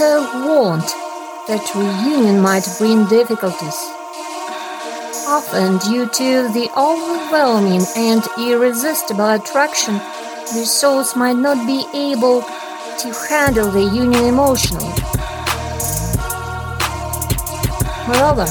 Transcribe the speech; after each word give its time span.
Lana 0.00 0.46
warned 0.46 0.90
that 1.46 1.70
reunion 1.74 2.40
might 2.40 2.66
bring 2.78 3.06
difficulties, 3.06 3.76
often 5.28 5.78
due 5.78 6.08
to 6.08 6.48
the 6.52 6.68
overwhelming 6.76 7.82
and 7.96 8.22
irresistible 8.38 9.30
attraction 9.30 9.94
the 10.54 10.64
souls 10.66 11.14
might 11.14 11.36
not 11.36 11.66
be 11.66 11.86
able 11.94 12.42
to 12.42 13.12
handle 13.28 13.70
the 13.70 13.84
union 13.84 14.24
emotionally. 14.24 14.90
Moreover, 18.08 18.46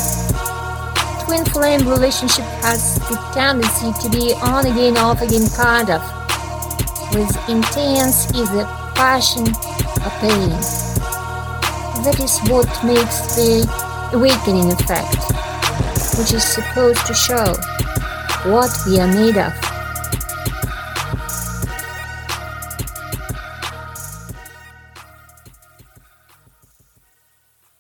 twin 1.26 1.44
flame 1.46 1.88
relationship 1.90 2.46
has 2.64 3.00
the 3.10 3.18
tendency 3.34 3.92
to 4.02 4.10
be 4.10 4.34
on 4.42 4.66
again, 4.66 4.98
off 4.98 5.22
again 5.22 5.48
kind 5.50 5.90
of, 5.90 6.02
with 7.14 7.36
intense 7.50 8.32
either 8.34 8.64
passion 8.96 9.48
or 9.48 10.12
pain 10.22 10.83
that 12.04 12.20
is 12.20 12.38
what 12.52 12.68
makes 12.84 13.36
the 13.36 13.64
awakening 14.12 14.70
effect, 14.72 15.16
which 16.18 16.34
is 16.34 16.44
supposed 16.44 17.06
to 17.06 17.14
show 17.14 17.56
what 18.52 18.70
we 18.86 19.00
are 19.00 19.08
made 19.08 19.38
of. 19.38 19.54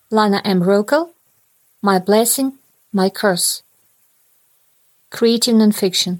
Lana 0.09 0.41
M. 0.45 0.61
Rokel, 0.61 1.09
My 1.81 1.99
Blessing, 1.99 2.53
My 2.93 3.09
Curse. 3.09 3.63
Creative 5.09 5.55
Nonfiction. 5.55 6.19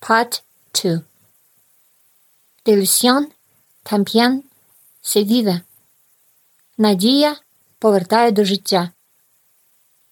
Part 0.00 0.40
2. 0.72 1.04
Delusión, 2.64 3.32
también, 3.84 4.44
cedida. 5.02 5.64
Надія 6.77 7.35
повертає 7.79 8.31
до 8.31 8.45
життя. 8.45 8.91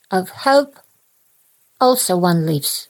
Of 0.10 0.46
hope 0.46 0.74
also 1.80 2.16
one 2.16 2.46
lives. 2.46 2.90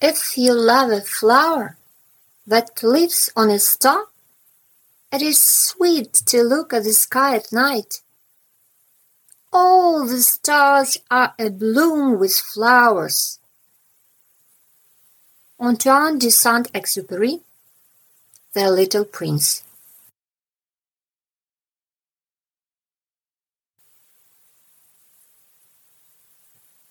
If 0.00 0.38
you 0.38 0.52
love 0.54 0.90
a 0.92 1.00
flower, 1.00 1.76
that 2.46 2.82
lives 2.82 3.30
on 3.34 3.50
a 3.50 3.58
star? 3.58 4.06
It 5.10 5.22
is 5.22 5.42
sweet 5.42 6.12
to 6.26 6.42
look 6.42 6.72
at 6.72 6.84
the 6.84 6.92
sky 6.92 7.34
at 7.36 7.52
night. 7.52 8.02
All 9.52 10.06
the 10.06 10.22
stars 10.22 10.98
are 11.10 11.34
abloom 11.38 12.18
with 12.18 12.34
flowers. 12.34 13.38
Antoine 15.63 16.19
de 16.19 16.29
Saint-Exupéry, 16.29 17.39
The 18.53 18.69
Little 18.69 19.05
Prince. 19.05 19.63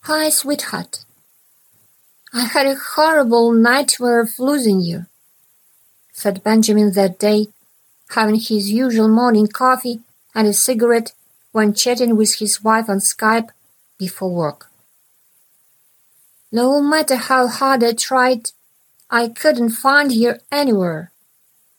Hi, 0.05 0.31
sweetheart. 0.31 1.05
I 2.33 2.47
had 2.47 2.67
a 2.67 2.75
horrible 2.75 3.53
nightmare 3.53 4.21
of 4.21 4.39
losing 4.39 4.81
you 4.81 5.05
said 6.15 6.43
Benjamin 6.43 6.93
that 6.93 7.19
day, 7.19 7.49
having 8.17 8.37
his 8.37 8.71
usual 8.71 9.09
morning 9.09 9.49
coffee 9.49 10.01
and 10.35 10.49
a 10.49 10.55
cigarette 10.55 11.13
when 11.51 11.75
chatting 11.75 12.17
with 12.17 12.37
his 12.37 12.65
wife 12.65 12.89
on 12.89 13.01
Skype 13.01 13.51
before 13.99 14.31
work. 14.31 14.71
No 16.51 16.81
matter 16.81 17.17
how 17.17 17.49
hard 17.49 17.85
I 17.85 17.93
tried, 17.93 18.53
I 19.13 19.29
couldn't 19.29 19.71
find 19.71 20.11
you 20.11 20.35
anywhere, 20.51 21.13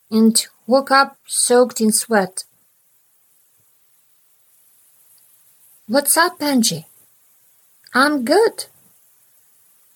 and 0.10 0.48
woke 0.66 0.92
up 0.92 1.18
soaked 1.28 1.82
in 1.82 1.92
sweat. 1.92 2.46
What's 5.88 6.16
up, 6.16 6.42
Angie? 6.42 6.86
I'm 7.94 8.24
good. 8.24 8.68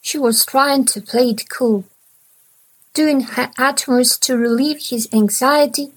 She 0.01 0.17
was 0.17 0.45
trying 0.45 0.83
to 0.85 0.99
play 0.99 1.29
it 1.29 1.49
cool 1.49 1.85
doing 2.97 3.21
her 3.21 3.51
utmost 3.59 4.23
to 4.23 4.35
relieve 4.35 4.87
his 4.89 5.07
anxiety, 5.13 5.91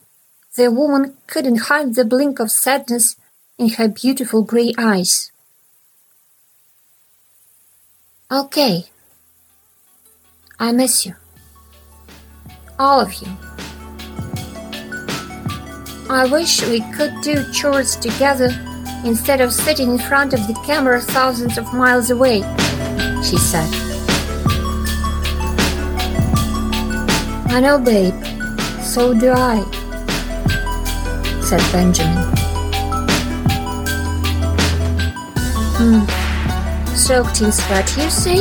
the 0.54 0.70
woman 0.70 1.16
couldn't 1.26 1.68
hide 1.68 1.94
the 1.94 2.04
blink 2.04 2.38
of 2.38 2.50
sadness 2.50 3.16
in 3.56 3.70
her 3.70 3.88
beautiful 3.88 4.42
grey 4.42 4.74
eyes. 4.76 5.32
Okay. 8.30 8.84
I 10.58 10.72
miss 10.72 11.06
you. 11.06 11.14
All 12.80 12.98
of 12.98 13.12
you. 13.12 13.28
I 16.08 16.26
wish 16.32 16.62
we 16.62 16.80
could 16.94 17.12
do 17.20 17.44
chores 17.52 17.94
together 17.94 18.48
instead 19.04 19.42
of 19.42 19.52
sitting 19.52 19.90
in 19.90 19.98
front 19.98 20.32
of 20.32 20.40
the 20.46 20.54
camera 20.64 20.98
thousands 20.98 21.58
of 21.58 21.74
miles 21.74 22.08
away, 22.08 22.40
she 23.22 23.36
said. 23.36 23.68
I 27.52 27.60
know, 27.60 27.78
babe. 27.78 28.14
So 28.80 29.12
do 29.12 29.30
I, 29.30 29.60
said 31.42 31.60
Benjamin. 31.72 32.24
Hmm. 35.76 36.96
Soaked 36.96 37.42
in 37.42 37.52
sweat, 37.52 37.94
you 37.98 38.08
say? 38.08 38.36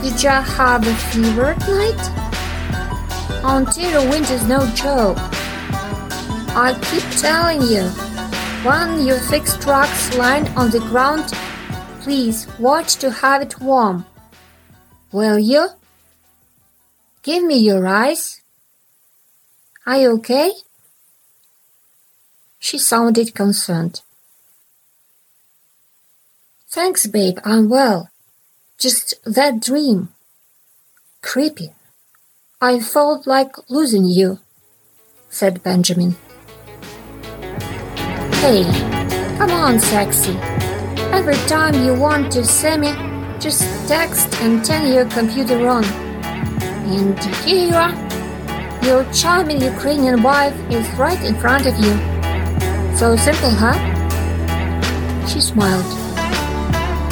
Did 0.00 0.22
you 0.22 0.30
have 0.30 0.86
a 0.86 0.94
fever 1.12 1.50
at 1.50 1.60
night? 1.68 2.23
Ontario 3.44 4.08
winter's 4.08 4.48
no 4.48 4.66
joke. 4.74 5.18
I 6.56 6.74
keep 6.88 7.04
telling 7.20 7.60
you, 7.60 7.84
when 8.64 9.06
you 9.06 9.18
fix 9.18 9.58
trucks 9.58 10.16
lying 10.16 10.48
on 10.56 10.70
the 10.70 10.78
ground, 10.78 11.30
please 12.00 12.46
watch 12.58 12.96
to 12.96 13.10
have 13.10 13.42
it 13.42 13.60
warm. 13.60 14.06
Will 15.12 15.38
you? 15.38 15.68
Give 17.22 17.44
me 17.44 17.58
your 17.58 17.86
eyes. 17.86 18.40
Are 19.84 19.98
you 19.98 20.12
okay? 20.12 20.52
She 22.58 22.78
sounded 22.78 23.34
concerned. 23.34 24.00
Thanks, 26.70 27.06
babe, 27.06 27.38
I'm 27.44 27.68
well. 27.68 28.08
Just 28.78 29.22
that 29.26 29.60
dream. 29.60 30.08
Creepy. 31.20 31.72
I 32.60 32.80
felt 32.80 33.26
like 33.26 33.56
losing 33.68 34.04
you, 34.04 34.38
said 35.28 35.62
Benjamin. 35.62 36.16
Hey, 38.40 38.64
come 39.36 39.50
on, 39.50 39.80
sexy. 39.80 40.36
Every 41.12 41.36
time 41.48 41.74
you 41.84 41.94
want 41.94 42.32
to 42.32 42.44
see 42.44 42.76
me, 42.76 42.92
just 43.40 43.62
text 43.88 44.34
and 44.40 44.64
turn 44.64 44.92
your 44.92 45.04
computer 45.06 45.66
on. 45.68 45.84
And 45.84 47.18
here 47.44 47.66
you 47.68 47.74
are. 47.74 47.94
Your 48.84 49.04
charming 49.12 49.60
Ukrainian 49.60 50.22
wife 50.22 50.54
is 50.70 50.88
right 50.94 51.22
in 51.24 51.34
front 51.34 51.66
of 51.66 51.74
you. 51.78 51.92
So 52.96 53.16
simple, 53.16 53.50
huh? 53.50 53.76
She 55.26 55.40
smiled, 55.40 55.84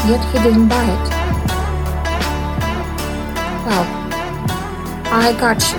yet 0.09 0.23
he 0.33 0.39
didn't 0.43 0.69
buy 0.69 0.85
it. 0.85 1.11
Well, 3.67 4.02
I 5.15 5.35
got 5.39 5.61
you, 5.61 5.79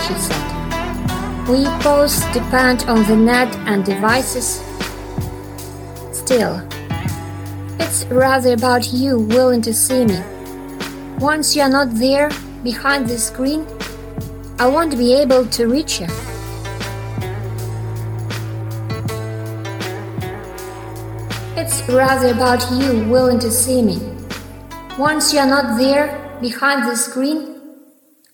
she 0.00 0.14
said. 0.18 1.46
We 1.46 1.64
both 1.84 2.16
depend 2.32 2.84
on 2.84 3.04
the 3.06 3.14
net 3.14 3.54
and 3.66 3.84
devices. 3.84 4.62
Still, 6.10 6.66
it's 7.78 8.06
rather 8.06 8.54
about 8.54 8.90
you 8.90 9.18
willing 9.18 9.60
to 9.60 9.74
see 9.74 10.06
me. 10.06 10.18
Once 11.18 11.54
you're 11.54 11.68
not 11.68 11.92
there, 11.96 12.30
behind 12.64 13.08
the 13.08 13.18
screen, 13.18 13.66
I 14.58 14.68
won't 14.68 14.96
be 14.96 15.12
able 15.20 15.44
to 15.44 15.66
reach 15.66 16.00
you. 16.00 16.06
It's 21.60 21.86
rather 21.90 22.28
about 22.28 22.64
you 22.72 23.06
willing 23.10 23.38
to 23.40 23.50
see 23.50 23.82
me. 23.82 23.98
Once 24.98 25.34
you're 25.34 25.46
not 25.46 25.76
there 25.76 26.38
behind 26.40 26.90
the 26.90 26.96
screen, 26.96 27.51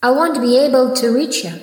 I 0.01 0.11
want 0.13 0.37
to 0.37 0.41
be 0.41 0.57
able 0.59 0.95
to 0.95 1.11
reach 1.11 1.45
you. 1.45 1.55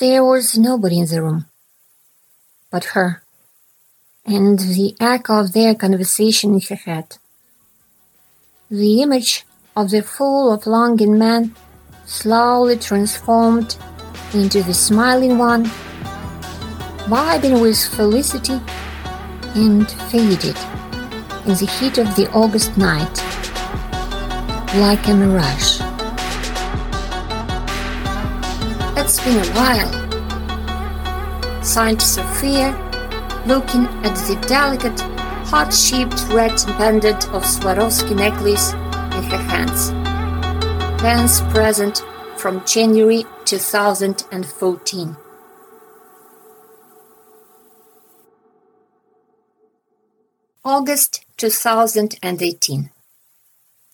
There 0.00 0.24
was 0.24 0.56
nobody 0.56 0.98
in 0.98 1.06
the 1.06 1.22
room 1.22 1.46
but 2.70 2.84
her 2.96 3.22
and 4.24 4.58
the 4.58 4.96
echo 5.00 5.40
of 5.40 5.52
their 5.52 5.74
conversation 5.74 6.54
in 6.54 6.60
her 6.68 6.76
head. 6.76 7.18
The 8.70 9.02
image 9.02 9.44
of 9.76 9.90
the 9.90 10.02
full 10.02 10.52
of 10.52 10.66
longing 10.66 11.18
man 11.18 11.54
slowly 12.06 12.76
transformed 12.76 13.76
into 14.32 14.62
the 14.62 14.74
smiling 14.74 15.38
one, 15.38 15.66
vibing 17.06 17.60
with 17.60 17.78
felicity, 17.94 18.60
and 19.54 19.90
faded 20.10 20.56
in 21.46 21.54
the 21.60 21.70
heat 21.78 21.98
of 21.98 22.16
the 22.16 22.28
August 22.32 22.76
night. 22.76 23.16
Like 24.74 25.06
a 25.08 25.14
mirage. 25.14 25.80
It's 28.98 29.20
been 29.24 29.38
a 29.38 29.46
while, 29.54 29.92
sighed 31.62 32.02
Sophia, 32.02 32.72
looking 33.46 33.86
at 34.04 34.16
the 34.26 34.36
delicate, 34.48 35.00
heart-shaped 35.48 36.26
red 36.30 36.56
pendant 36.76 37.28
of 37.32 37.44
Swarovski 37.44 38.14
necklace 38.16 38.72
in 38.72 39.22
her 39.30 39.38
hands. 39.38 39.92
Ben's 41.00 41.40
present 41.52 42.02
from 42.36 42.64
January 42.66 43.24
2014. 43.44 45.16
August 50.64 51.24
2018. 51.36 52.90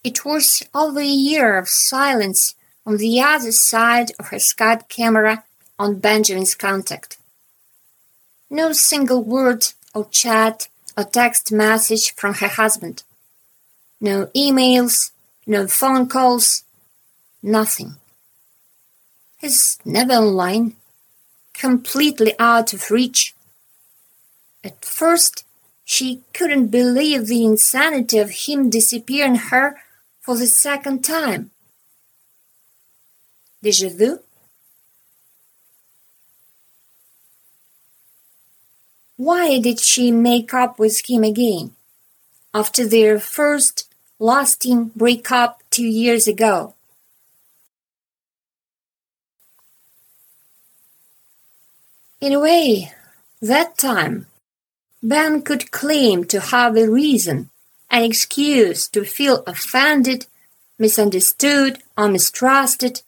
It 0.05 0.25
was 0.25 0.65
over 0.75 0.99
a 0.99 1.05
year 1.05 1.57
of 1.57 1.69
silence 1.69 2.57
on 2.85 2.97
the 2.97 3.21
other 3.21 3.53
side 3.53 4.11
of 4.19 4.29
her 4.29 4.39
Skype 4.39 4.89
camera 4.89 5.45
on 5.79 6.01
Benjamin's 6.01 6.57
contact. 6.57 7.19
No 8.51 8.73
single 8.73 9.23
word 9.23 9.67
or 9.95 10.09
chat 10.11 10.69
or 10.97 11.05
text 11.05 11.53
message 11.53 12.15
from 12.15 12.35
her 12.35 12.49
husband. 12.49 13.05
No 14.01 14.27
emails, 14.35 15.13
no 15.47 15.69
phone 15.69 16.09
calls, 16.09 16.65
nothing. 17.41 17.95
He's 19.39 19.79
never 19.85 20.15
online, 20.15 20.75
completely 21.55 22.35
out 22.41 22.73
of 22.73 22.91
reach. 22.91 23.35
At 24.65 24.85
first, 24.85 25.45
she 25.85 26.23
couldn't 26.33 26.69
believe 26.69 27.27
the 27.27 27.45
insanity 27.45 28.19
of 28.19 28.31
him 28.31 28.69
disappearing 28.69 29.37
her 29.37 29.82
for 30.23 30.37
the 30.37 30.47
second 30.47 31.03
time. 31.05 31.51
Déjà 33.63 33.91
vu? 33.91 34.21
Why 39.17 39.61
did 39.61 39.79
she 39.79 40.11
make 40.11 40.55
up 40.55 40.79
with 40.79 41.09
him 41.09 41.23
again 41.23 41.77
after 42.55 42.87
their 42.87 43.21
first 43.21 43.89
lasting 44.19 44.91
breakup 44.97 45.63
two 45.71 45.87
years 45.87 46.27
ago? 46.27 46.75
In 52.21 52.33
a 52.33 52.41
way, 52.41 52.93
that 53.41 53.79
time 53.79 54.27
Ben 55.03 55.43
could 55.43 55.71
claim 55.73 56.25
to 56.27 56.39
have 56.39 56.77
a 56.77 56.89
reason, 56.89 57.51
an 57.93 58.03
excuse 58.03 58.89
to 58.89 59.05
feel 59.05 59.45
offended, 59.47 60.27
misunderstood, 60.79 61.79
or 61.97 62.09
mistrusted. 62.09 63.03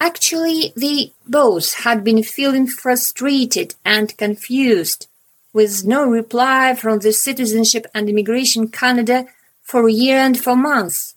Actually, 0.00 0.72
they 0.74 1.12
both 1.26 1.74
had 1.84 2.02
been 2.02 2.22
feeling 2.22 2.66
frustrated 2.66 3.74
and 3.84 4.16
confused, 4.16 5.06
with 5.52 5.84
no 5.84 6.04
reply 6.04 6.74
from 6.74 7.00
the 7.00 7.12
Citizenship 7.12 7.86
and 7.94 8.08
Immigration 8.08 8.68
Canada 8.68 9.26
for 9.62 9.86
a 9.86 9.92
year 9.92 10.18
and 10.18 10.38
four 10.38 10.56
months. 10.56 11.14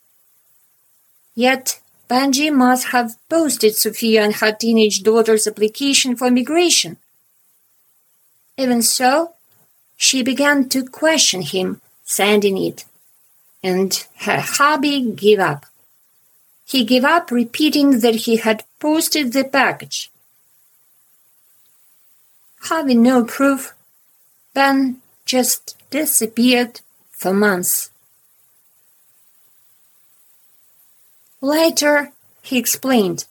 Yet 1.33 1.80
Benji 2.09 2.54
must 2.54 2.88
have 2.88 3.15
posted 3.30 3.75
Sophia 3.75 4.24
and 4.24 4.36
her 4.36 4.51
teenage 4.51 5.04
daughter's 5.04 5.47
application 5.47 6.18
for 6.18 6.27
immigration. 6.27 6.97
Even 8.57 8.81
so, 8.81 9.33
she 9.95 10.21
began 10.21 10.68
to 10.69 10.83
question 10.83 11.42
him 11.44 11.81
sending 12.11 12.57
it, 12.57 12.83
and 13.63 14.05
her 14.25 14.41
hubby 14.41 15.11
gave 15.11 15.39
up. 15.39 15.65
He 16.65 16.83
gave 16.83 17.05
up 17.05 17.31
repeating 17.31 17.99
that 17.99 18.15
he 18.25 18.35
had 18.35 18.65
posted 18.79 19.31
the 19.31 19.45
package. 19.45 20.11
Having 22.69 23.01
no 23.01 23.23
proof, 23.23 23.73
Ben 24.53 24.97
just 25.25 25.77
disappeared 25.89 26.81
for 27.11 27.33
months. 27.33 27.89
Later, 31.39 32.11
he 32.41 32.57
explained, 32.57 33.25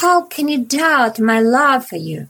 How 0.00 0.22
can 0.22 0.48
you 0.48 0.64
doubt 0.64 1.20
my 1.20 1.40
love 1.40 1.86
for 1.86 1.96
you? 1.96 2.28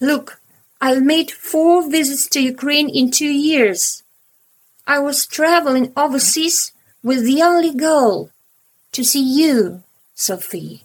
Look, 0.00 0.40
I've 0.80 1.02
made 1.02 1.30
four 1.30 1.88
visits 1.88 2.28
to 2.30 2.40
Ukraine 2.40 2.88
in 2.88 3.10
two 3.10 3.32
years. 3.50 4.03
I 4.86 4.98
was 4.98 5.26
traveling 5.26 5.92
overseas 5.96 6.72
with 7.02 7.24
the 7.24 7.42
only 7.42 7.74
goal 7.74 8.30
to 8.92 9.04
see 9.04 9.22
you, 9.22 9.82
Sophie. 10.14 10.84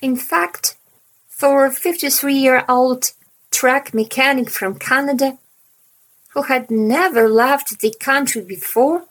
In 0.00 0.16
fact, 0.16 0.76
for 1.28 1.66
a 1.66 1.72
53 1.72 2.34
year 2.34 2.64
old 2.68 3.12
truck 3.50 3.94
mechanic 3.94 4.50
from 4.50 4.78
Canada 4.78 5.38
who 6.30 6.42
had 6.42 6.70
never 6.70 7.28
left 7.28 7.80
the 7.80 7.94
country 7.98 8.42
before 8.42 9.04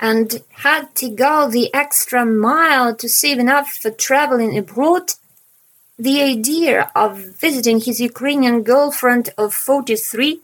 and 0.00 0.42
had 0.50 0.94
to 0.96 1.08
go 1.08 1.48
the 1.48 1.72
extra 1.74 2.24
mile 2.24 2.94
to 2.94 3.08
save 3.08 3.38
enough 3.38 3.68
for 3.72 3.90
traveling 3.90 4.56
abroad, 4.56 5.12
the 5.98 6.20
idea 6.20 6.90
of 6.94 7.16
visiting 7.40 7.80
his 7.80 8.00
Ukrainian 8.00 8.62
girlfriend 8.62 9.30
of 9.38 9.54
43 9.54 10.40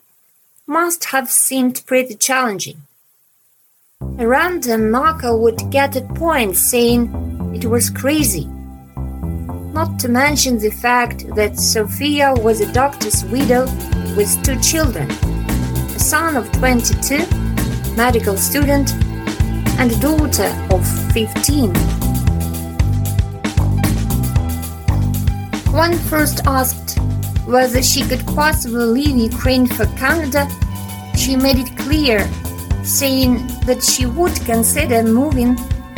must 0.67 1.05
have 1.07 1.31
seemed 1.31 1.85
pretty 1.85 2.15
challenging. 2.15 2.79
A 4.19 4.27
random 4.27 4.91
knocker 4.91 5.37
would 5.37 5.71
get 5.71 5.95
a 5.95 6.01
point 6.01 6.57
saying 6.57 7.53
it 7.55 7.67
was 7.67 7.91
crazy. 7.91 8.47
Not 9.75 9.99
to 10.01 10.09
mention 10.09 10.59
the 10.59 10.71
fact 10.71 11.27
that 11.35 11.59
Sophia 11.59 12.33
was 12.35 12.61
a 12.61 12.73
doctor's 12.73 13.23
widow 13.27 13.65
with 14.17 14.43
two 14.43 14.59
children 14.61 15.11
a 15.11 15.99
son 15.99 16.37
of 16.37 16.51
22, 16.53 17.27
medical 17.95 18.39
student, 18.39 18.95
and 19.79 19.93
a 19.93 20.01
daughter 20.01 20.51
of 20.71 20.83
15. 21.13 22.02
When 25.73 25.97
first 25.97 26.43
asked 26.45 26.99
whether 27.47 27.83
she 27.83 28.03
could 28.03 28.23
possibly 28.27 28.85
leave 28.85 29.33
Ukraine 29.33 29.67
for 29.67 29.87
Canada, 29.97 30.47
she 31.17 31.35
made 31.35 31.57
it 31.57 31.75
clear, 31.79 32.29
saying 32.85 33.47
that 33.65 33.83
she 33.83 34.05
would 34.05 34.37
consider 34.45 35.03
moving 35.03 35.57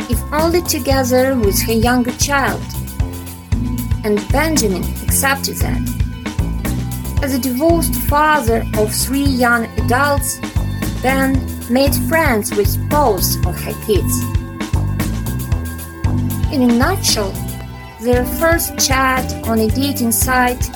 if 0.09 0.17
only 0.31 0.61
together 0.61 1.35
with 1.35 1.61
her 1.63 1.73
younger 1.73 2.13
child. 2.13 2.63
And 4.05 4.25
Benjamin 4.31 4.85
accepted 5.03 5.57
that. 5.57 5.83
As 7.21 7.33
a 7.33 7.39
divorced 7.39 7.95
father 8.07 8.63
of 8.77 8.95
three 8.95 9.25
young 9.25 9.65
adults, 9.81 10.39
Ben 11.01 11.33
made 11.69 11.93
friends 12.07 12.55
with 12.55 12.71
both 12.89 13.45
of 13.45 13.59
her 13.59 13.73
kids. 13.85 14.23
In 16.53 16.61
a 16.61 16.67
nutshell, 16.67 17.33
their 18.05 18.23
first 18.23 18.77
chat 18.77 19.25
on 19.47 19.57
a 19.57 19.67
dating 19.67 20.11
site 20.11 20.69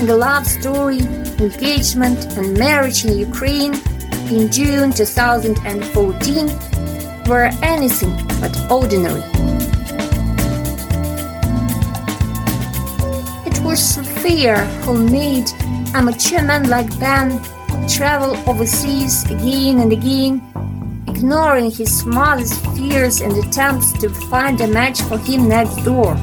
and 0.00 0.10
a 0.10 0.16
love 0.16 0.44
story, 0.44 0.98
engagement, 1.38 2.36
and 2.36 2.58
marriage 2.58 3.04
in 3.04 3.16
Ukraine 3.16 3.74
in 4.28 4.50
June 4.50 4.90
2014 4.90 6.46
were 7.28 7.48
anything 7.62 8.10
but 8.40 8.52
ordinary. 8.68 9.22
It 13.46 13.56
was 13.62 13.78
Sophia 13.94 14.56
who 14.82 15.08
made 15.08 15.46
a 15.94 16.02
mature 16.02 16.42
man 16.42 16.68
like 16.68 16.90
Ben 16.98 17.40
travel 17.86 18.36
overseas 18.50 19.24
again 19.30 19.78
and 19.78 19.92
again, 19.92 20.42
ignoring 21.06 21.70
his 21.70 22.04
mother's 22.04 22.52
fears 22.74 23.20
and 23.20 23.32
attempts 23.44 23.92
to 24.00 24.08
find 24.28 24.60
a 24.60 24.66
match 24.66 25.00
for 25.02 25.18
him 25.18 25.48
next 25.48 25.76
door. 25.84 26.16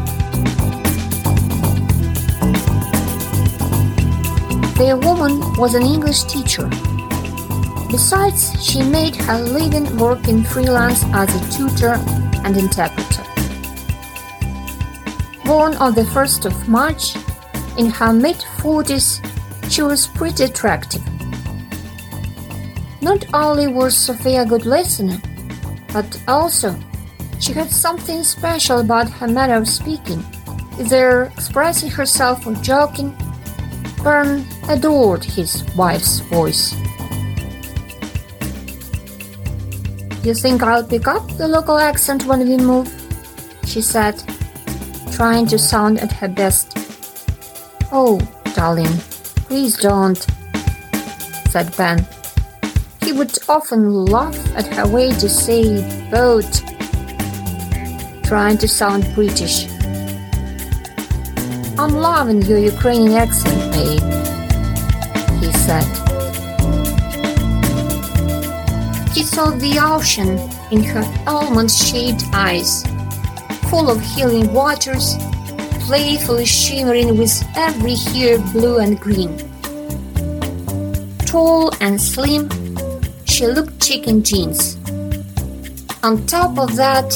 The 4.82 4.98
woman 4.98 5.40
was 5.58 5.76
an 5.76 5.84
English 5.84 6.24
teacher. 6.24 6.68
Besides, 7.92 8.52
she 8.60 8.82
made 8.82 9.16
her 9.16 9.38
living 9.38 9.96
working 9.96 10.44
freelance 10.44 11.04
as 11.14 11.30
a 11.30 11.52
tutor 11.56 12.02
and 12.44 12.58
interpreter. 12.58 13.24
Born 15.46 15.76
on 15.76 15.94
the 15.94 16.02
1st 16.02 16.46
of 16.48 16.68
March, 16.68 17.16
in 17.78 17.92
her 17.92 18.12
mid 18.12 18.38
40s, 18.58 19.22
she 19.70 19.84
was 19.84 20.08
pretty 20.08 20.46
attractive. 20.46 21.04
Not 23.02 23.24
only 23.36 23.68
was 23.68 23.96
Sophia 23.96 24.42
a 24.42 24.46
good 24.48 24.66
listener, 24.66 25.22
but 25.94 26.10
also 26.28 26.76
she 27.40 27.54
had 27.54 27.70
something 27.70 28.24
special 28.24 28.80
about 28.80 29.12
her 29.12 29.28
manner 29.28 29.58
of 29.58 29.70
speaking, 29.70 30.26
either 30.80 31.26
expressing 31.38 31.92
herself 31.92 32.48
or 32.48 32.56
joking 32.64 33.16
Ben 34.04 34.46
adored 34.68 35.24
his 35.24 35.64
wife's 35.76 36.22
voice. 36.22 36.74
You 40.24 40.34
think 40.34 40.64
I'll 40.64 40.84
pick 40.84 41.08
up 41.08 41.28
the 41.38 41.48
local 41.48 41.78
accent 41.78 42.26
when 42.26 42.40
we 42.48 42.58
move? 42.58 42.90
She 43.66 43.82
said, 43.82 44.22
trying 45.12 45.46
to 45.48 45.58
sound 45.60 46.00
at 46.00 46.12
her 46.14 46.28
best. 46.28 46.78
Oh, 47.92 48.20
darling, 48.56 48.94
please 49.48 49.78
don't, 49.78 50.18
said 51.50 51.76
Ben. 51.78 52.06
He 53.02 53.14
would 53.14 53.38
often 53.50 54.06
laugh 54.06 54.38
at 54.56 54.68
her 54.76 54.88
way 54.88 55.12
to 55.12 55.30
say 55.30 56.10
boat, 56.10 56.64
trying 58.24 58.58
to 58.60 58.68
sound 58.68 59.06
British. 59.14 59.68
I'm 61.82 61.96
loving 61.96 62.44
your 62.44 62.60
Ukrainian 62.60 63.14
accent, 63.14 63.60
babe, 63.74 64.04
he 65.42 65.52
said. 65.66 65.88
He 69.16 69.24
saw 69.24 69.50
the 69.50 69.80
ocean 69.82 70.38
in 70.70 70.84
her 70.84 71.04
almond-shaped 71.26 72.26
eyes, 72.34 72.84
full 73.72 73.90
of 73.90 74.00
healing 74.00 74.54
waters, 74.54 75.16
playfully 75.88 76.46
shimmering 76.46 77.18
with 77.18 77.34
every 77.56 77.96
hue 77.96 78.38
blue 78.54 78.78
and 78.78 79.00
green. 79.00 79.36
Tall 81.26 81.74
and 81.82 82.00
slim, 82.00 82.48
she 83.26 83.48
looked 83.48 83.84
chic 83.84 84.08
in 84.08 84.22
jeans. 84.22 84.78
On 86.04 86.24
top 86.28 86.60
of 86.60 86.76
that, 86.76 87.10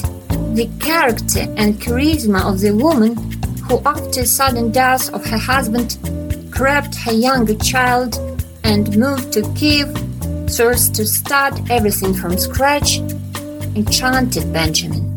the 0.56 0.68
character 0.80 1.42
and 1.56 1.76
charisma 1.76 2.42
of 2.52 2.62
the 2.62 2.74
woman 2.74 3.35
who, 3.68 3.82
after 3.86 4.26
sudden 4.26 4.72
death 4.72 5.14
of 5.14 5.26
her 5.26 5.38
husband, 5.38 5.98
grabbed 6.52 6.96
her 6.96 7.14
younger 7.14 7.56
child 7.56 8.20
and 8.64 8.98
moved 8.98 9.34
to 9.34 9.42
Kiev 9.54 9.90
so 10.48 10.70
as 10.70 10.90
to 10.92 11.06
start 11.06 11.60
everything 11.70 12.14
from 12.14 12.38
scratch, 12.38 13.00
enchanted 13.76 14.54
Benjamin. 14.54 15.12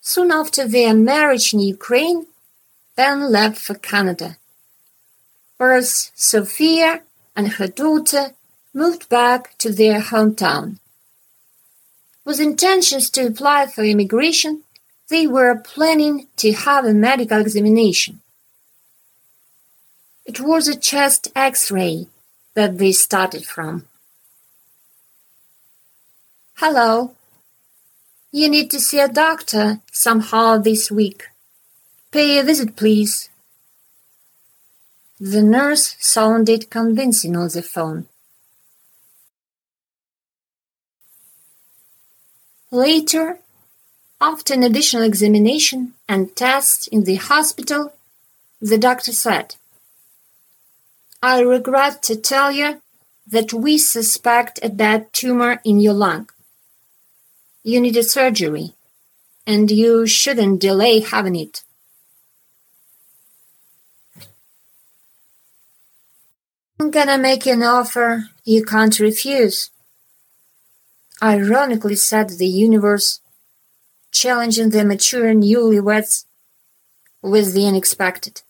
Soon 0.00 0.30
after 0.30 0.66
their 0.66 0.94
marriage 0.94 1.52
in 1.52 1.60
Ukraine, 1.60 2.26
Ben 2.96 3.30
left 3.30 3.58
for 3.58 3.74
Canada. 3.74 4.36
Whereas 5.56 6.10
Sophia 6.14 7.02
and 7.36 7.48
her 7.54 7.68
daughter 7.68 8.32
moved 8.72 9.08
back 9.08 9.58
to 9.58 9.70
their 9.72 10.00
hometown. 10.00 10.78
With 12.24 12.40
intentions 12.40 13.10
to 13.10 13.26
apply 13.26 13.66
for 13.66 13.82
immigration, 13.82 14.62
they 15.10 15.26
were 15.26 15.56
planning 15.56 16.28
to 16.36 16.52
have 16.52 16.84
a 16.84 16.94
medical 16.94 17.40
examination. 17.40 18.20
It 20.24 20.40
was 20.40 20.68
a 20.68 20.78
chest 20.78 21.28
x-ray 21.34 22.06
that 22.54 22.78
they 22.78 22.92
started 22.92 23.44
from. 23.44 23.86
Hello. 26.54 27.16
You 28.30 28.48
need 28.48 28.70
to 28.70 28.78
see 28.78 29.00
a 29.00 29.08
doctor 29.08 29.80
somehow 29.90 30.58
this 30.58 30.90
week. 30.90 31.24
Pay 32.12 32.38
a 32.38 32.44
visit, 32.44 32.76
please. 32.76 33.28
The 35.18 35.42
nurse 35.42 35.96
sounded 35.98 36.70
convincing 36.70 37.36
on 37.36 37.48
the 37.48 37.62
phone. 37.62 38.06
Later, 42.70 43.40
after 44.20 44.52
an 44.52 44.62
additional 44.62 45.02
examination 45.02 45.94
and 46.08 46.36
tests 46.36 46.86
in 46.88 47.04
the 47.04 47.14
hospital, 47.14 47.92
the 48.60 48.76
doctor 48.76 49.12
said, 49.12 49.56
I 51.22 51.40
regret 51.40 52.02
to 52.04 52.16
tell 52.16 52.52
you 52.52 52.82
that 53.26 53.52
we 53.52 53.78
suspect 53.78 54.58
a 54.62 54.68
bad 54.68 55.12
tumor 55.12 55.60
in 55.64 55.80
your 55.80 55.94
lung. 55.94 56.28
You 57.62 57.80
need 57.80 57.96
a 57.96 58.02
surgery, 58.02 58.72
and 59.46 59.70
you 59.70 60.06
shouldn't 60.06 60.60
delay 60.60 61.00
having 61.00 61.36
it. 61.36 61.62
I'm 66.78 66.90
gonna 66.90 67.18
make 67.18 67.46
an 67.46 67.62
offer 67.62 68.24
you 68.44 68.64
can't 68.64 68.98
refuse. 68.98 69.70
Ironically 71.22 71.96
said 71.96 72.30
the 72.30 72.46
universe, 72.46 73.19
challenging 74.12 74.70
the 74.70 74.84
mature 74.84 75.32
newlyweds 75.34 76.24
with 77.22 77.54
the 77.54 77.66
unexpected. 77.66 78.42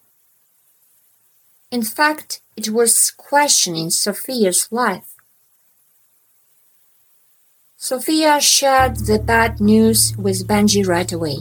In 1.71 1.83
fact, 1.83 2.41
it 2.57 2.71
was 2.71 3.11
questioning 3.11 3.91
Sophia's 3.91 4.69
life. 4.71 5.15
Sophia 7.77 8.41
shared 8.41 8.97
the 9.07 9.19
bad 9.19 9.61
news 9.61 10.15
with 10.19 10.47
Benji 10.47 10.87
right 10.87 11.11
away. 11.11 11.39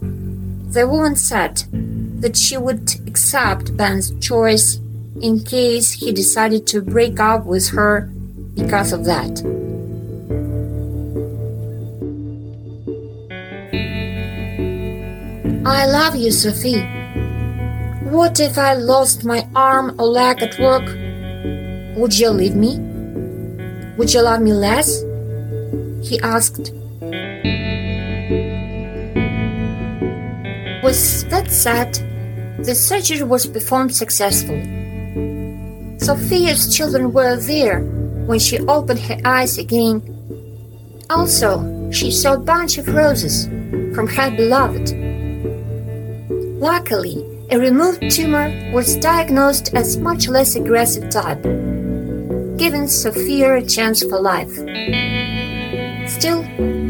The 0.00 0.88
woman 0.88 1.16
said 1.16 1.64
that 2.22 2.36
she 2.36 2.56
would 2.56 2.94
accept 3.06 3.76
Ben's 3.76 4.18
choice 4.20 4.80
in 5.20 5.40
case 5.44 5.92
he 5.92 6.12
decided 6.12 6.66
to 6.68 6.80
break 6.80 7.20
up 7.20 7.44
with 7.44 7.68
her 7.70 8.10
because 8.54 8.92
of 8.92 9.04
that. 9.04 9.42
I 15.64 15.84
love 15.84 16.16
you, 16.16 16.30
Sophie. 16.30 16.80
What 18.04 18.40
if 18.40 18.56
I 18.56 18.72
lost 18.72 19.26
my 19.26 19.46
arm 19.54 19.94
or 20.00 20.06
leg 20.06 20.42
at 20.42 20.58
work? 20.58 20.86
Would 21.98 22.18
you 22.18 22.30
leave 22.30 22.56
me? 22.56 22.78
Would 23.98 24.14
you 24.14 24.22
love 24.22 24.40
me 24.40 24.54
less? 24.54 25.02
He 26.02 26.18
asked. 26.22 26.72
With 30.82 31.28
that 31.28 31.50
said, 31.50 31.92
the 32.64 32.74
surgery 32.74 33.22
was 33.22 33.46
performed 33.46 33.94
successfully. 33.94 34.64
Sophia's 35.98 36.74
children 36.74 37.12
were 37.12 37.36
there 37.36 37.80
when 38.24 38.38
she 38.38 38.58
opened 38.60 39.00
her 39.00 39.18
eyes 39.26 39.58
again. 39.58 40.00
Also, 41.10 41.90
she 41.90 42.10
saw 42.10 42.32
a 42.32 42.38
bunch 42.38 42.78
of 42.78 42.88
roses 42.88 43.44
from 43.94 44.06
her 44.08 44.30
beloved. 44.30 44.99
Luckily, 46.60 47.24
a 47.48 47.58
removed 47.58 48.10
tumor 48.10 48.52
was 48.70 48.94
diagnosed 48.96 49.72
as 49.72 49.96
much 49.96 50.28
less 50.28 50.56
aggressive 50.56 51.08
type, 51.08 51.42
giving 52.58 52.86
Sophia 52.86 53.54
a 53.54 53.62
chance 53.62 54.02
for 54.02 54.20
life. 54.20 54.52
Still, 56.06 56.42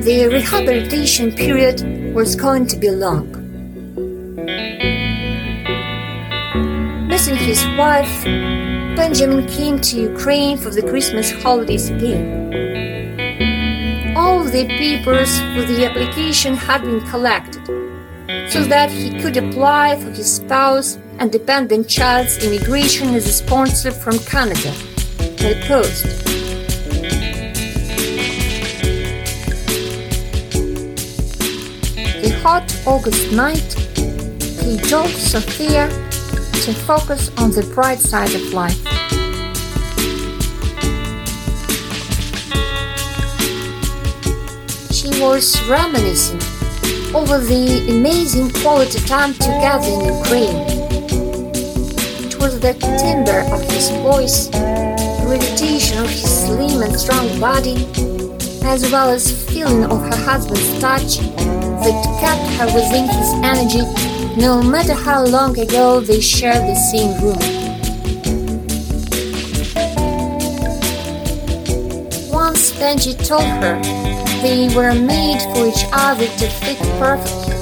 the 0.03 0.27
rehabilitation 0.29 1.31
period 1.31 2.12
was 2.12 2.35
going 2.35 2.67
to 2.67 2.77
be 2.77 2.91
long. 2.91 3.31
Missing 7.07 7.37
his 7.37 7.65
wife, 7.79 8.25
Benjamin 8.97 9.47
came 9.47 9.81
to 9.83 10.00
Ukraine 10.00 10.59
for 10.59 10.71
the 10.71 10.83
Christmas 10.83 11.31
holidays 11.31 11.91
again. 11.91 12.27
All 14.17 14.43
the 14.43 14.67
papers 14.67 15.39
for 15.39 15.62
the 15.62 15.87
application 15.89 16.57
had 16.57 16.83
been 16.83 17.00
collected 17.03 17.79
so 18.50 18.64
that 18.64 18.90
he 18.90 19.11
could 19.23 19.37
apply 19.37 19.97
for 19.97 20.11
his 20.11 20.35
spouse 20.35 20.99
and 21.21 21.30
dependent 21.30 21.88
child's 21.88 22.45
immigration 22.45 23.14
as 23.14 23.25
a 23.28 23.33
sponsor 23.33 23.92
from 23.92 24.19
Canada 24.19 24.75
by 25.38 25.54
post. 25.69 26.04
The 32.21 32.40
hot 32.42 32.66
August 32.87 33.30
night, 33.30 33.73
he 34.64 34.78
told 34.78 35.11
Sophia 35.11 35.88
to 36.64 36.75
focus 36.75 37.30
on 37.38 37.52
the 37.52 37.62
bright 37.73 38.00
side 38.00 38.35
of 38.35 38.52
life. 38.52 38.80
She 44.90 45.09
was 45.23 45.62
reminiscing 45.69 46.50
over 47.14 47.38
the 47.38 47.87
amazing 47.90 48.50
quality 48.62 49.00
time 49.00 49.33
together 49.35 49.88
in 49.88 50.00
Ukraine. 50.19 50.57
It 52.25 52.38
was 52.38 52.61
the 52.61 52.75
timbre 53.02 53.40
of 53.52 53.62
his 53.71 53.90
voice, 53.90 54.47
the 54.47 55.23
gravitation 55.26 55.99
of 55.99 56.09
his 56.09 56.45
slim 56.45 56.83
and 56.83 56.95
strong 56.99 57.40
body, 57.40 57.85
as 58.64 58.90
well 58.93 59.11
as 59.11 59.45
feeling 59.50 59.85
of 59.85 60.00
her 60.00 60.17
husband's 60.25 60.81
touch 60.81 61.19
that 61.83 61.97
kept 62.21 62.47
her 62.59 62.67
within 62.67 63.09
his 63.09 63.33
energy 63.43 63.83
no 64.40 64.62
matter 64.62 64.95
how 64.95 65.25
long 65.25 65.59
ago 65.59 66.00
they 66.00 66.21
shared 66.21 66.62
the 66.62 66.76
same 66.93 67.12
room. 67.21 67.38
Once 72.31 72.71
Benji 72.79 73.14
told 73.26 73.43
her 73.43 74.29
they 74.42 74.75
were 74.75 74.94
made 74.94 75.40
for 75.52 75.66
each 75.66 75.85
other 75.92 76.26
to 76.26 76.49
fit 76.49 76.78
perfectly. 76.99 77.54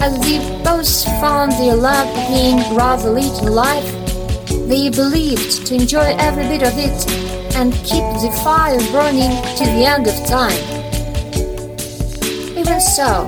As 0.00 0.18
they 0.20 0.38
both 0.62 1.04
found 1.20 1.52
their 1.52 1.74
love 1.74 2.08
being 2.28 2.58
rather 2.76 3.10
late 3.10 3.36
in 3.42 3.52
life, 3.52 3.96
They 4.70 4.88
believed 4.88 5.66
to 5.66 5.74
enjoy 5.74 6.14
every 6.20 6.44
bit 6.44 6.62
of 6.62 6.74
it 6.78 6.94
and 7.56 7.72
keep 7.82 8.06
the 8.22 8.30
fire 8.44 8.78
burning 8.92 9.32
to 9.58 9.64
the 9.64 9.84
end 9.84 10.06
of 10.06 10.14
time. 10.26 10.62
Even 12.56 12.80
so, 12.80 13.26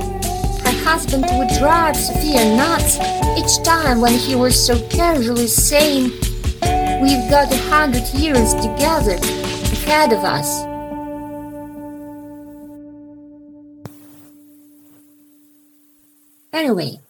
her 0.63 0.85
husband 0.85 1.25
would 1.33 1.49
drive 1.59 1.97
Sophia 1.97 2.45
nuts 2.57 2.97
each 3.37 3.65
time 3.65 4.01
when 4.01 4.13
he 4.13 4.37
was 4.37 4.55
so 4.55 4.79
casually 4.89 5.49
saying, 5.49 6.13
We've 7.03 7.29
got 7.29 7.53
a 7.53 7.59
hundred 7.69 8.07
years 8.15 8.55
together 8.55 9.42
ahead 9.93 10.13
of 10.13 10.25
us. 10.25 10.51
Anyway, 16.53 17.01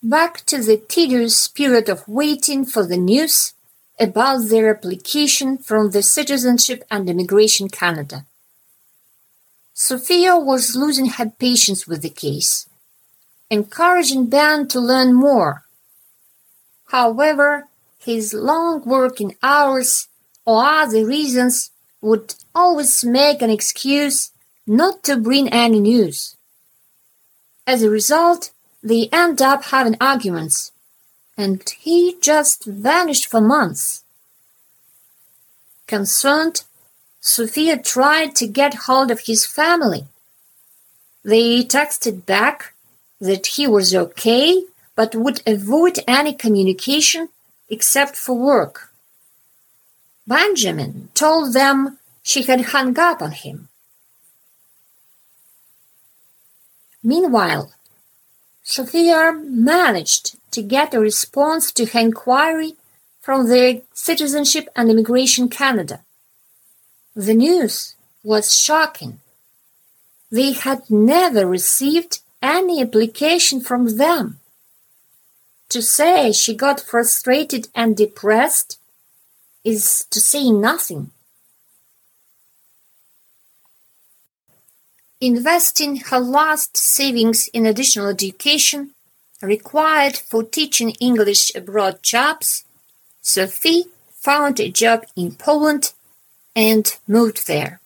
back 0.00 0.46
to 0.46 0.58
the 0.58 0.76
tedious 0.76 1.48
period 1.48 1.88
of 1.88 2.06
waiting 2.06 2.64
for 2.64 2.86
the 2.86 2.96
news 2.96 3.52
about 3.98 4.48
their 4.48 4.70
application 4.70 5.58
from 5.58 5.90
the 5.90 6.02
Citizenship 6.02 6.84
and 6.88 7.10
Immigration 7.10 7.68
Canada. 7.68 8.24
Sophia 9.74 10.38
was 10.38 10.76
losing 10.76 11.06
her 11.06 11.30
patience 11.46 11.88
with 11.88 12.02
the 12.02 12.10
case, 12.10 12.68
encouraging 13.50 14.26
Ben 14.26 14.68
to 14.68 14.78
learn 14.78 15.14
more. 15.14 15.64
However, 16.96 17.66
his 17.98 18.32
long 18.32 18.82
working 18.86 19.34
hours 19.42 20.08
or 20.44 20.64
other 20.64 21.04
reasons 21.04 21.70
would 22.00 22.34
always 22.54 23.04
make 23.04 23.42
an 23.42 23.50
excuse 23.50 24.30
not 24.66 25.02
to 25.04 25.16
bring 25.16 25.48
any 25.48 25.80
news. 25.80 26.36
As 27.66 27.82
a 27.82 27.90
result, 27.90 28.50
they 28.82 29.08
end 29.12 29.42
up 29.42 29.64
having 29.64 29.96
arguments, 30.00 30.72
and 31.36 31.68
he 31.78 32.16
just 32.20 32.64
vanished 32.64 33.26
for 33.26 33.40
months. 33.40 34.04
Concerned, 35.86 36.64
Sophia 37.20 37.76
tried 37.76 38.36
to 38.36 38.46
get 38.46 38.86
hold 38.86 39.10
of 39.10 39.20
his 39.20 39.44
family. 39.44 40.04
They 41.24 41.64
texted 41.64 42.24
back 42.26 42.74
that 43.20 43.46
he 43.48 43.66
was 43.66 43.94
okay 43.94 44.64
but 44.94 45.14
would 45.14 45.42
avoid 45.46 45.98
any 46.08 46.32
communication 46.32 47.28
except 47.68 48.16
for 48.16 48.34
work. 48.34 48.87
Benjamin 50.28 51.08
told 51.14 51.54
them 51.54 51.98
she 52.22 52.42
had 52.42 52.60
hung 52.72 52.98
up 52.98 53.22
on 53.22 53.32
him. 53.32 53.68
Meanwhile, 57.02 57.72
Sophia 58.62 59.32
managed 59.32 60.36
to 60.50 60.60
get 60.62 60.92
a 60.92 61.00
response 61.00 61.72
to 61.72 61.86
her 61.86 62.00
inquiry 62.00 62.76
from 63.22 63.48
the 63.48 63.82
Citizenship 63.94 64.68
and 64.76 64.90
Immigration 64.90 65.48
Canada. 65.48 66.00
The 67.16 67.32
news 67.32 67.94
was 68.22 68.54
shocking. 68.54 69.20
They 70.30 70.52
had 70.52 70.90
never 70.90 71.46
received 71.46 72.20
any 72.42 72.82
application 72.82 73.62
from 73.62 73.96
them. 73.96 74.40
To 75.70 75.80
say 75.80 76.32
she 76.32 76.54
got 76.54 76.80
frustrated 76.80 77.68
and 77.74 77.96
depressed 77.96 78.78
is 79.68 80.06
to 80.10 80.20
say 80.20 80.50
nothing. 80.50 81.10
Investing 85.20 85.96
her 86.08 86.20
last 86.20 86.76
savings 86.76 87.48
in 87.48 87.66
additional 87.66 88.08
education 88.08 88.90
required 89.42 90.16
for 90.16 90.42
teaching 90.42 90.90
English 91.08 91.54
abroad 91.54 92.02
jobs, 92.02 92.64
Sophie 93.20 93.84
found 94.12 94.58
a 94.58 94.70
job 94.70 95.04
in 95.16 95.34
Poland 95.34 95.92
and 96.56 96.96
moved 97.06 97.46
there. 97.46 97.80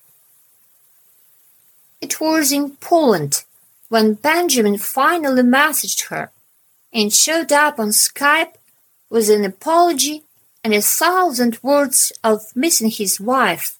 It 2.00 2.20
was 2.20 2.52
in 2.52 2.76
Poland 2.76 3.44
when 3.88 4.14
Benjamin 4.14 4.78
finally 4.78 5.42
messaged 5.42 6.08
her 6.10 6.30
and 6.92 7.12
showed 7.12 7.52
up 7.52 7.78
on 7.78 7.88
Skype 7.88 8.54
with 9.10 9.28
an 9.30 9.44
apology 9.44 10.22
and 10.64 10.72
a 10.74 10.82
thousand 10.82 11.58
words 11.62 12.12
of 12.22 12.54
missing 12.54 12.90
his 12.90 13.20
wife. 13.20 13.76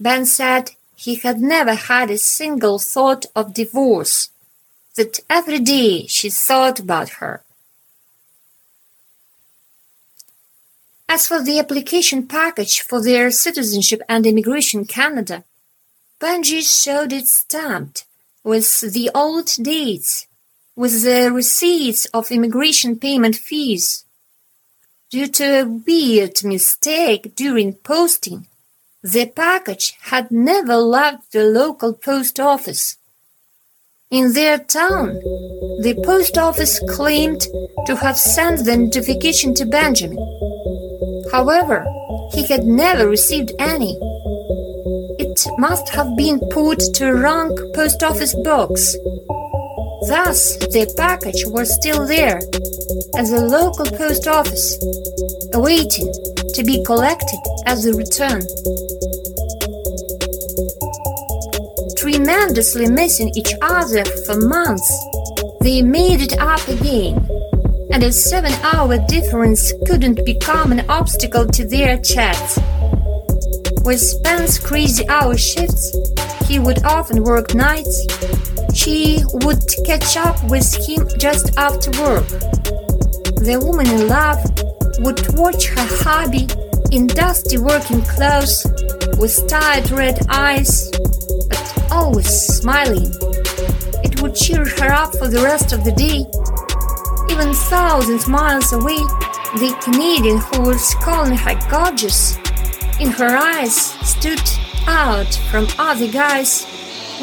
Ben 0.00 0.26
said 0.26 0.72
he 0.96 1.16
had 1.16 1.40
never 1.40 1.74
had 1.74 2.10
a 2.10 2.18
single 2.18 2.78
thought 2.78 3.26
of 3.36 3.54
divorce, 3.54 4.30
that 4.96 5.20
every 5.30 5.58
day 5.58 6.06
she 6.06 6.28
thought 6.28 6.78
about 6.80 7.08
her. 7.20 7.42
As 11.08 11.26
for 11.26 11.42
the 11.42 11.58
application 11.58 12.26
package 12.26 12.80
for 12.80 13.02
their 13.02 13.30
Citizenship 13.30 14.00
and 14.08 14.26
Immigration 14.26 14.86
Canada, 14.86 15.44
Benji 16.18 16.62
showed 16.62 17.12
it 17.12 17.28
stamped 17.28 18.04
with 18.42 18.80
the 18.80 19.10
old 19.14 19.50
dates, 19.60 20.26
with 20.74 21.02
the 21.02 21.30
receipts 21.30 22.06
of 22.06 22.30
immigration 22.32 22.98
payment 22.98 23.36
fees. 23.36 24.04
Due 25.12 25.26
to 25.26 25.44
a 25.60 25.64
weird 25.66 26.42
mistake 26.42 27.34
during 27.36 27.74
posting, 27.74 28.46
the 29.02 29.26
package 29.26 29.92
had 30.04 30.30
never 30.30 30.76
left 30.76 31.32
the 31.32 31.44
local 31.44 31.92
post 31.92 32.40
office. 32.40 32.96
In 34.10 34.32
their 34.32 34.56
town, 34.56 35.08
the 35.82 36.00
post 36.02 36.38
office 36.38 36.80
claimed 36.88 37.42
to 37.84 37.96
have 37.96 38.16
sent 38.16 38.64
the 38.64 38.74
notification 38.74 39.52
to 39.56 39.66
Benjamin. 39.66 40.16
However, 41.30 41.84
he 42.32 42.46
had 42.46 42.64
never 42.64 43.06
received 43.06 43.52
any. 43.58 43.92
It 45.18 45.46
must 45.58 45.90
have 45.90 46.16
been 46.16 46.40
put 46.48 46.80
to 46.94 47.08
a 47.08 47.14
wrong 47.14 47.54
post 47.74 48.02
office 48.02 48.34
box. 48.44 48.96
Thus, 50.08 50.56
the 50.56 50.92
package 50.96 51.46
was 51.46 51.72
still 51.72 52.04
there 52.06 52.38
at 53.14 53.26
the 53.26 53.46
local 53.46 53.86
post 53.86 54.26
office, 54.26 54.76
awaiting 55.54 56.10
to 56.54 56.64
be 56.64 56.82
collected 56.84 57.38
as 57.66 57.86
a 57.86 57.94
return. 57.94 58.42
Tremendously 61.96 62.90
missing 62.90 63.30
each 63.36 63.54
other 63.62 64.04
for 64.26 64.40
months, 64.40 64.90
they 65.60 65.82
made 65.82 66.20
it 66.20 66.36
up 66.40 66.66
again, 66.66 67.24
and 67.92 68.02
a 68.02 68.10
seven 68.10 68.52
hour 68.74 68.98
difference 69.06 69.72
couldn't 69.86 70.24
become 70.26 70.72
an 70.72 70.84
obstacle 70.90 71.46
to 71.46 71.64
their 71.64 71.96
chats. 72.02 72.58
With 73.84 74.02
Ben's 74.24 74.58
crazy 74.58 75.08
hour 75.08 75.36
shifts, 75.36 75.94
he 76.48 76.58
would 76.58 76.82
often 76.84 77.22
work 77.22 77.54
nights. 77.54 78.04
She 78.74 79.22
would 79.44 79.62
catch 79.84 80.16
up 80.16 80.42
with 80.50 80.74
him 80.86 81.06
just 81.18 81.56
after 81.56 81.90
work. 82.02 82.26
The 83.42 83.60
woman 83.62 83.86
in 83.86 84.08
love 84.08 84.40
would 85.00 85.20
watch 85.34 85.66
her 85.68 85.86
hubby 86.04 86.46
in 86.90 87.06
dusty 87.06 87.58
working 87.58 88.02
clothes 88.02 88.66
with 89.18 89.46
tired 89.48 89.90
red 89.90 90.18
eyes, 90.28 90.90
but 91.48 91.86
always 91.90 92.28
smiling. 92.28 93.12
It 94.04 94.20
would 94.20 94.34
cheer 94.34 94.64
her 94.64 94.92
up 94.92 95.16
for 95.16 95.28
the 95.28 95.42
rest 95.42 95.72
of 95.72 95.84
the 95.84 95.92
day. 95.92 96.24
Even 97.32 97.54
thousands 97.54 98.28
miles 98.28 98.72
away, 98.72 99.02
the 99.54 99.76
Canadian 99.82 100.38
who 100.38 100.62
was 100.68 100.94
calling 101.02 101.36
her 101.36 101.58
gorgeous 101.70 102.36
in 103.00 103.10
her 103.10 103.36
eyes 103.36 103.74
stood 104.06 104.42
out 104.86 105.34
from 105.50 105.66
other 105.78 106.08
guys, 106.08 106.66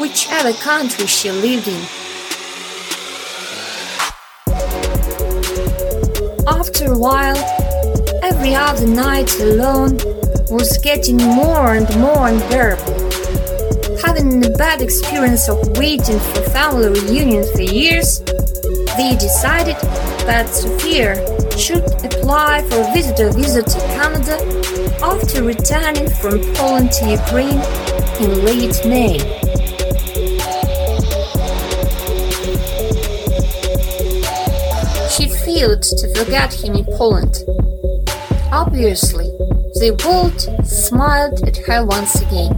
whichever 0.00 0.52
country 0.54 1.06
she 1.06 1.30
lived 1.30 1.68
in. 1.68 1.82
After 6.48 6.92
a 6.92 6.98
while, 6.98 7.36
every 8.22 8.54
other 8.54 8.86
night 8.86 9.30
alone 9.40 9.98
was 10.48 10.78
getting 10.78 11.18
more 11.18 11.74
and 11.74 11.88
more 12.00 12.28
unbearable. 12.28 12.94
Having 14.02 14.46
a 14.46 14.50
bad 14.56 14.80
experience 14.80 15.50
of 15.50 15.58
waiting 15.76 16.18
for 16.18 16.40
family 16.48 16.88
reunion 16.88 17.44
for 17.52 17.60
years, 17.60 18.20
they 18.96 19.16
decided 19.20 19.76
that 20.24 20.48
Sophia 20.48 21.14
should 21.58 21.84
apply 22.02 22.62
for 22.70 22.80
a 22.80 22.92
visitor 22.94 23.30
visa 23.32 23.62
to 23.62 23.78
Canada 23.94 24.36
after 25.02 25.44
returning 25.44 26.08
from 26.08 26.40
Poland 26.54 26.90
to 26.92 27.10
Ukraine 27.10 27.60
in 28.18 28.44
late 28.46 28.80
May. 28.86 29.39
Failed 35.54 35.82
to 35.82 36.06
forget 36.14 36.52
him 36.52 36.74
in 36.74 36.84
Poland. 36.96 37.34
Obviously, 38.52 39.26
the 39.82 39.90
world 40.04 40.38
smiled 40.64 41.42
at 41.48 41.56
her 41.66 41.84
once 41.84 42.14
again. 42.22 42.54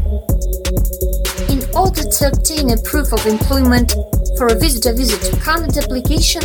In 1.49 1.61
order 1.75 2.05
to 2.05 2.23
obtain 2.29 2.71
a 2.71 2.83
proof 2.83 3.13
of 3.13 3.25
employment 3.27 3.95
for 4.37 4.49
a 4.49 4.59
visitor 4.59 4.93
visa 4.93 5.17
to 5.17 5.41
Canada 5.41 5.81
application, 5.83 6.43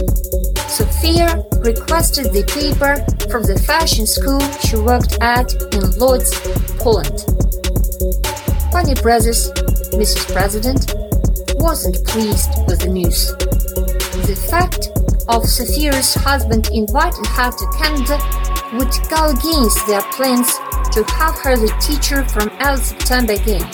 Sophia 0.72 1.44
requested 1.60 2.32
the 2.32 2.46
paper 2.48 2.96
from 3.30 3.44
the 3.44 3.60
fashion 3.68 4.06
school 4.08 4.40
she 4.64 4.78
worked 4.78 5.18
at 5.20 5.52
in 5.76 5.84
Lodz, 6.00 6.32
Poland. 6.80 7.18
Pani 8.72 8.96
Brothers, 9.04 9.52
Mrs. 10.00 10.24
President, 10.32 10.96
wasn't 11.60 11.98
pleased 12.08 12.52
with 12.68 12.80
the 12.80 12.90
news. 12.90 13.36
The 14.28 14.36
fact 14.50 14.97
of 15.30 15.46
Sophia's 15.46 16.14
husband 16.16 16.70
invited 16.74 17.26
her 17.26 17.52
to 17.52 17.66
Canada 17.78 18.18
would 18.74 18.92
go 19.10 19.30
against 19.30 19.86
their 19.88 20.02
plans 20.14 20.48
to 20.92 21.04
have 21.16 21.36
her 21.40 21.56
the 21.56 21.74
teacher 21.80 22.24
from 22.26 22.50
early 22.62 22.82
September 22.82 23.34
again. 23.34 23.70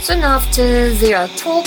Soon 0.00 0.22
after 0.22 0.90
their 0.94 1.28
talk, 1.28 1.66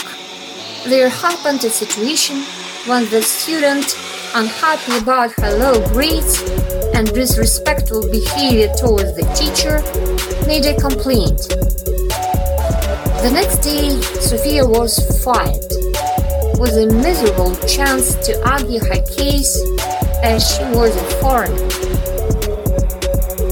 there 0.85 1.09
happened 1.09 1.63
a 1.63 1.69
situation 1.69 2.43
when 2.87 3.07
the 3.09 3.21
student, 3.21 3.95
unhappy 4.33 4.97
about 4.97 5.31
her 5.33 5.51
low 5.57 5.85
grades 5.89 6.41
and 6.93 7.07
disrespectful 7.13 8.09
behavior 8.09 8.71
towards 8.77 9.15
the 9.15 9.23
teacher, 9.35 9.81
made 10.47 10.65
a 10.65 10.79
complaint. 10.79 11.47
The 13.21 13.29
next 13.31 13.59
day, 13.59 14.01
Sophia 14.19 14.65
was 14.65 15.23
fired, 15.23 15.70
with 16.61 16.77
a 16.77 16.85
miserable 17.01 17.55
chance 17.65 18.13
to 18.23 18.31
argue 18.47 18.79
her 18.79 19.01
case 19.17 19.59
as 20.21 20.47
she 20.47 20.63
was 20.77 20.95
a 20.95 21.05
foreigner. 21.19 21.57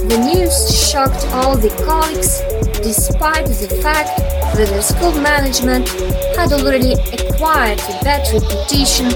The 0.06 0.18
news 0.30 0.54
shocked 0.70 1.26
all 1.34 1.58
the 1.58 1.74
colleagues 1.88 2.38
despite 2.84 3.48
the 3.48 3.82
fact 3.82 4.16
that 4.54 4.70
the 4.70 4.82
school 4.84 5.12
management 5.24 5.90
had 6.38 6.54
already 6.54 6.94
acquired 6.94 7.80
a 7.80 8.04
bad 8.04 8.30
reputation 8.32 9.08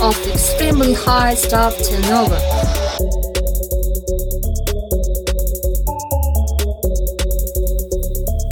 of 0.00 0.14
extremely 0.28 0.94
high 0.94 1.34
staff 1.34 1.74
turnover. 1.74 2.38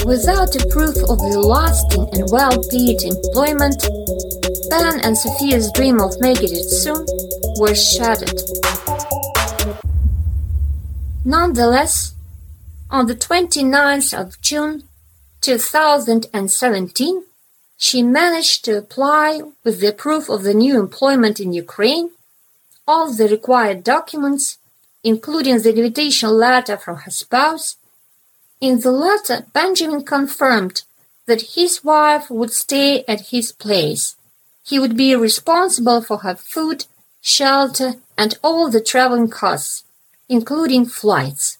Without 0.04 0.56
a 0.56 0.66
proof 0.70 0.96
of 1.06 1.18
the 1.22 1.38
lasting 1.38 2.08
and 2.14 2.26
well-paid 2.32 3.02
employment, 3.04 3.78
Ben 4.70 5.00
and 5.00 5.16
Sophia's 5.16 5.70
dream 5.72 6.00
of 6.00 6.20
making 6.20 6.50
it 6.52 6.68
soon 6.68 7.07
were 7.59 7.74
shattered. 7.74 8.40
Nonetheless, 11.24 12.14
on 12.90 13.07
the 13.07 13.14
29th 13.14 14.18
of 14.18 14.40
June 14.40 14.85
2017, 15.40 17.24
she 17.76 18.02
managed 18.02 18.64
to 18.64 18.76
apply 18.76 19.42
with 19.62 19.81
the 19.81 19.92
proof 19.92 20.28
of 20.28 20.42
the 20.42 20.54
new 20.54 20.78
employment 20.78 21.38
in 21.38 21.52
Ukraine, 21.52 22.11
all 22.87 23.12
the 23.12 23.28
required 23.28 23.85
documents, 23.85 24.59
including 25.04 25.61
the 25.61 25.74
invitation 25.74 26.31
letter 26.31 26.76
from 26.76 26.96
her 26.98 27.11
spouse. 27.11 27.76
In 28.61 28.81
the 28.81 28.90
letter, 28.90 29.46
Benjamin 29.52 30.04
confirmed 30.04 30.83
that 31.26 31.54
his 31.54 31.85
wife 31.85 32.31
would 32.31 32.52
stay 32.52 33.04
at 33.07 33.28
his 33.28 33.52
place. 33.52 34.16
He 34.68 34.78
would 34.78 34.98
be 34.98 35.16
responsible 35.16 36.02
for 36.02 36.18
her 36.18 36.37
food, 36.37 36.85
shelter, 37.22 37.94
and 38.18 38.38
all 38.42 38.70
the 38.70 38.83
traveling 38.83 39.28
costs, 39.28 39.85
including 40.28 40.85
flights. 40.85 41.57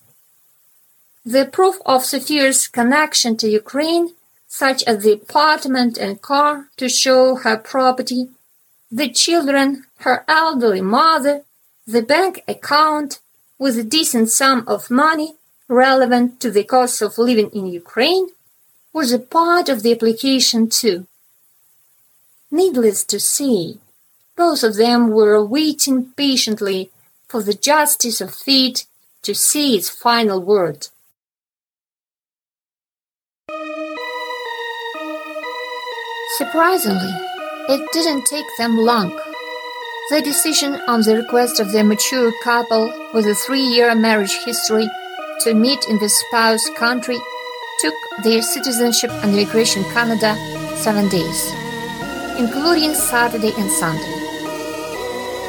The 1.25 1.47
proof 1.47 1.77
of 1.87 2.05
Sophia's 2.05 2.69
connection 2.69 3.39
to 3.39 3.49
Ukraine, 3.49 4.15
such 4.47 4.83
as 4.85 5.03
the 5.03 5.13
apartment 5.13 5.97
and 5.97 6.21
car 6.21 6.69
to 6.77 6.89
show 6.91 7.37
her 7.37 7.57
property, 7.57 8.29
the 8.91 9.09
children, 9.09 9.85
her 10.01 10.25
elderly 10.29 10.83
mother, 10.83 11.45
the 11.87 12.03
bank 12.03 12.45
account 12.47 13.21
with 13.59 13.79
a 13.79 13.85
decent 13.85 14.29
sum 14.29 14.65
of 14.67 14.91
money 14.91 15.35
relevant 15.67 16.41
to 16.41 16.51
the 16.51 16.65
cost 16.65 17.01
of 17.01 17.17
living 17.17 17.51
in 17.55 17.67
Ukraine, 17.67 18.29
was 18.93 19.13
a 19.13 19.19
part 19.19 19.71
of 19.71 19.83
the 19.83 19.93
application 19.93 20.69
too. 20.69 21.08
Needless 22.51 23.05
to 23.05 23.21
say, 23.21 23.77
both 24.37 24.63
of 24.63 24.77
them 24.77 25.11
were 25.11 25.45
waiting 25.45 26.13
patiently 26.17 26.91
for 27.29 27.43
the 27.43 27.53
justice 27.53 28.21
of 28.21 28.35
fate 28.35 28.87
to 29.23 29.35
say 29.35 29.71
its 29.71 29.91
final 29.91 30.41
word. 30.41 30.89
Surprisingly, 36.39 37.13
it 37.69 37.93
didn't 37.93 38.25
take 38.27 38.47
them 38.57 38.79
long. 38.79 39.11
The 40.11 40.23
decision 40.23 40.81
on 40.87 41.03
the 41.03 41.17
request 41.17 41.61
of 41.61 41.73
the 41.73 41.85
mature 41.85 42.33
couple 42.43 42.91
with 43.13 43.27
a 43.27 43.35
three-year 43.35 43.95
marriage 43.95 44.39
history 44.47 44.89
to 45.41 45.53
meet 45.53 45.85
in 45.89 45.99
the 45.99 46.09
spouse 46.09 46.71
country 46.79 47.19
took 47.81 47.95
their 48.25 48.41
citizenship 48.41 49.11
and 49.23 49.35
immigration 49.35 49.85
Canada 49.93 50.35
seven 50.77 51.09
days, 51.09 51.53
including 52.39 52.95
Saturday 52.95 53.53
and 53.59 53.71
Sunday. 53.71 54.15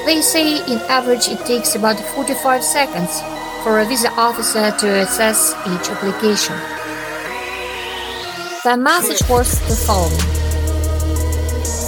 They 0.06 0.22
say 0.22 0.58
in 0.66 0.80
average 0.90 1.28
it 1.28 1.46
takes 1.46 1.76
about 1.76 2.00
45 2.00 2.64
seconds 2.64 3.22
for 3.64 3.80
a 3.80 3.86
visa 3.86 4.10
officer 4.12 4.72
to 4.72 4.88
assess 5.02 5.54
each 5.68 5.90
application. 5.90 6.56
The 8.64 8.76
message 8.76 9.22
was 9.30 9.60
the 9.70 9.76
following. 9.86 10.20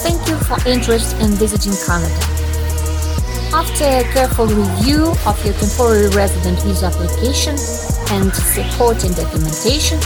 Thank 0.04 0.28
you 0.30 0.38
for 0.46 0.58
interest 0.68 1.16
in 1.20 1.32
visiting 1.32 1.74
Canada. 1.86 2.22
After 3.54 3.84
a 3.84 4.04
careful 4.14 4.48
review 4.48 5.14
of 5.26 5.44
your 5.44 5.54
temporary 5.56 6.10
resident 6.10 6.62
visa 6.62 6.86
application 6.86 7.56
and 8.16 8.34
supporting 8.34 9.12
documentation, 9.14 10.00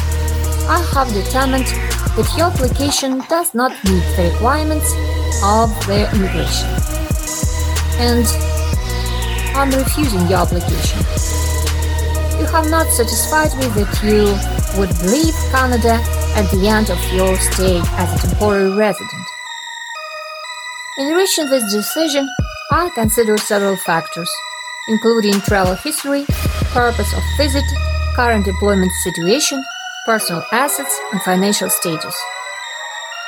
I 0.68 0.82
have 0.94 1.14
determined 1.14 1.68
that 2.16 2.34
your 2.38 2.48
application 2.48 3.20
does 3.28 3.54
not 3.54 3.72
meet 3.84 4.04
the 4.16 4.32
requirements 4.32 4.90
of 5.44 5.68
the 5.86 6.08
immigration. 6.16 6.72
And 8.00 8.26
I'm 9.56 9.72
refusing 9.72 10.28
your 10.28 10.40
application. 10.40 11.00
You 12.40 12.46
have 12.48 12.70
not 12.70 12.88
satisfied 12.88 13.52
me 13.60 13.68
that 13.76 13.92
you 14.04 14.32
would 14.80 14.96
leave 15.12 15.36
Canada 15.52 16.00
at 16.40 16.50
the 16.52 16.68
end 16.68 16.90
of 16.90 17.00
your 17.12 17.36
stay 17.36 17.80
as 18.00 18.24
a 18.24 18.28
temporary 18.28 18.72
resident. 18.76 19.28
In 20.98 21.14
reaching 21.16 21.50
this 21.50 21.74
decision, 21.74 22.30
I 22.72 22.90
consider 22.96 23.38
several 23.38 23.76
factors, 23.76 24.32
including 24.88 25.34
travel 25.42 25.76
history, 25.76 26.26
purpose 26.72 27.12
of 27.14 27.24
visit, 27.36 27.66
current 28.16 28.48
employment 28.48 28.92
situation, 29.04 29.62
personal 30.06 30.44
assets, 30.52 31.02
and 31.12 31.22
financial 31.24 31.68
status. 31.68 32.16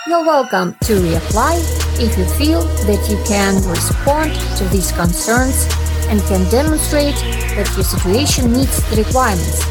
You're 0.06 0.24
welcome 0.24 0.76
to 0.82 0.94
reapply 0.94 1.58
if 2.00 2.16
you 2.16 2.26
feel 2.38 2.62
that 2.62 3.10
you 3.10 3.18
can 3.26 3.56
respond 3.68 4.32
to 4.58 4.64
these 4.66 4.92
concerns 4.92 5.66
and 6.08 6.22
can 6.30 6.48
demonstrate 6.52 7.16
that 7.58 7.68
your 7.76 7.84
situation 7.84 8.54
meets 8.54 8.78
the 8.92 8.98
requirements, 8.98 9.66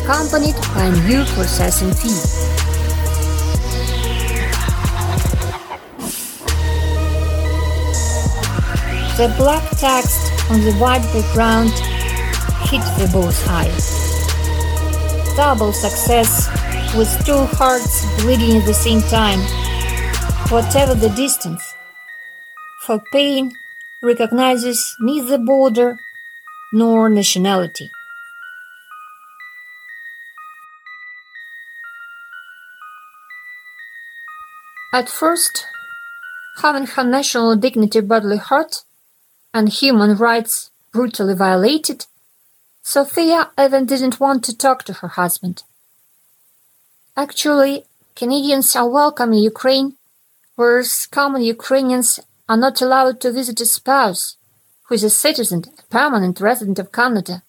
accompanied 0.00 0.56
by 0.72 0.86
a 0.86 1.06
new 1.06 1.22
processing 1.36 1.92
fee. 1.92 2.16
The 9.18 9.32
black 9.36 9.68
text 9.76 10.32
on 10.50 10.62
the 10.62 10.72
white 10.80 11.04
background 11.12 11.70
hit 12.70 12.80
the 12.98 13.10
both 13.12 13.46
eyes. 13.50 14.03
Double 15.36 15.72
success 15.72 16.48
with 16.96 17.10
two 17.26 17.44
hearts 17.58 18.04
bleeding 18.22 18.56
at 18.56 18.66
the 18.66 18.72
same 18.72 19.02
time, 19.02 19.40
whatever 20.48 20.94
the 20.94 21.08
distance. 21.16 21.74
For 22.82 23.02
pain 23.12 23.52
recognizes 24.00 24.94
neither 25.00 25.38
border 25.38 25.98
nor 26.72 27.08
nationality. 27.08 27.90
At 34.92 35.08
first, 35.08 35.66
having 36.62 36.86
her 36.86 37.02
national 37.02 37.56
dignity 37.56 38.00
badly 38.00 38.36
hurt, 38.36 38.84
and 39.52 39.68
human 39.68 40.16
rights 40.16 40.70
brutally 40.92 41.34
violated, 41.34 42.06
Sophia 42.86 43.50
even 43.58 43.86
didn't 43.86 44.20
want 44.20 44.44
to 44.44 44.54
talk 44.56 44.84
to 44.84 44.92
her 44.92 45.08
husband. 45.08 45.62
Actually, 47.16 47.84
Canadians 48.14 48.76
are 48.76 48.86
welcome 48.86 49.32
in 49.32 49.38
Ukraine, 49.38 49.94
whereas 50.54 51.06
common 51.06 51.40
Ukrainians 51.42 52.20
are 52.46 52.58
not 52.58 52.82
allowed 52.82 53.22
to 53.22 53.32
visit 53.32 53.58
a 53.62 53.66
spouse 53.66 54.36
who 54.84 54.94
is 54.94 55.02
a 55.02 55.08
citizen, 55.08 55.64
a 55.78 55.82
permanent 55.84 56.38
resident 56.40 56.78
of 56.78 56.92
Canada. 56.92 57.42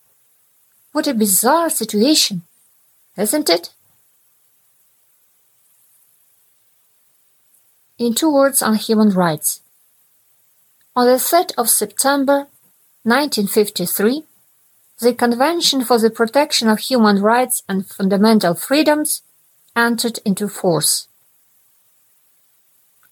What 0.94 1.06
a 1.06 1.14
bizarre 1.14 1.70
situation, 1.70 2.44
isn't 3.18 3.50
it? 3.50 3.74
In 7.98 8.14
two 8.14 8.34
words 8.34 8.62
on 8.62 8.76
human 8.76 9.10
rights. 9.10 9.60
On 10.96 11.06
the 11.06 11.20
3rd 11.30 11.52
of 11.58 11.70
September 11.70 12.48
1953, 13.04 14.24
the 15.00 15.14
Convention 15.14 15.84
for 15.84 16.00
the 16.00 16.10
Protection 16.10 16.70
of 16.70 16.80
Human 16.80 17.22
Rights 17.22 17.64
and 17.68 17.86
Fundamental 17.86 18.56
Freedoms 18.56 19.24
entered 19.76 20.20
into 20.26 20.48
force. 20.48 21.08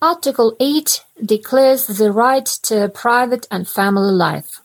Article 0.01 0.55
8 0.59 1.03
declares 1.23 1.87
the 1.87 2.11
right 2.11 2.45
to 2.63 2.89
private 2.89 3.47
and 3.51 3.67
family 3.67 4.13
life. 4.13 4.61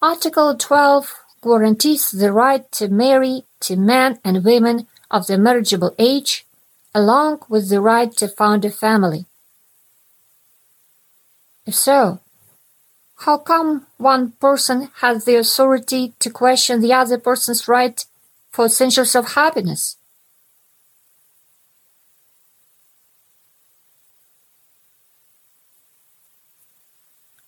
Article 0.00 0.56
12 0.56 1.14
guarantees 1.42 2.10
the 2.10 2.32
right 2.32 2.70
to 2.72 2.88
marry 2.88 3.44
to 3.60 3.76
men 3.76 4.18
and 4.24 4.44
women 4.44 4.86
of 5.10 5.26
the 5.26 5.36
marriageable 5.36 5.94
age, 5.98 6.46
along 6.94 7.40
with 7.48 7.68
the 7.68 7.80
right 7.80 8.12
to 8.16 8.28
found 8.28 8.64
a 8.64 8.70
family. 8.70 9.26
If 11.66 11.74
so, 11.74 12.20
how 13.24 13.38
come 13.38 13.86
one 13.98 14.32
person 14.40 14.88
has 15.00 15.24
the 15.24 15.36
authority 15.36 16.12
to 16.18 16.28
question 16.28 16.80
the 16.80 16.92
other 16.92 17.18
person's 17.18 17.68
right 17.68 18.04
for 18.50 18.66
essentials 18.66 19.14
of 19.14 19.32
happiness? 19.34 19.96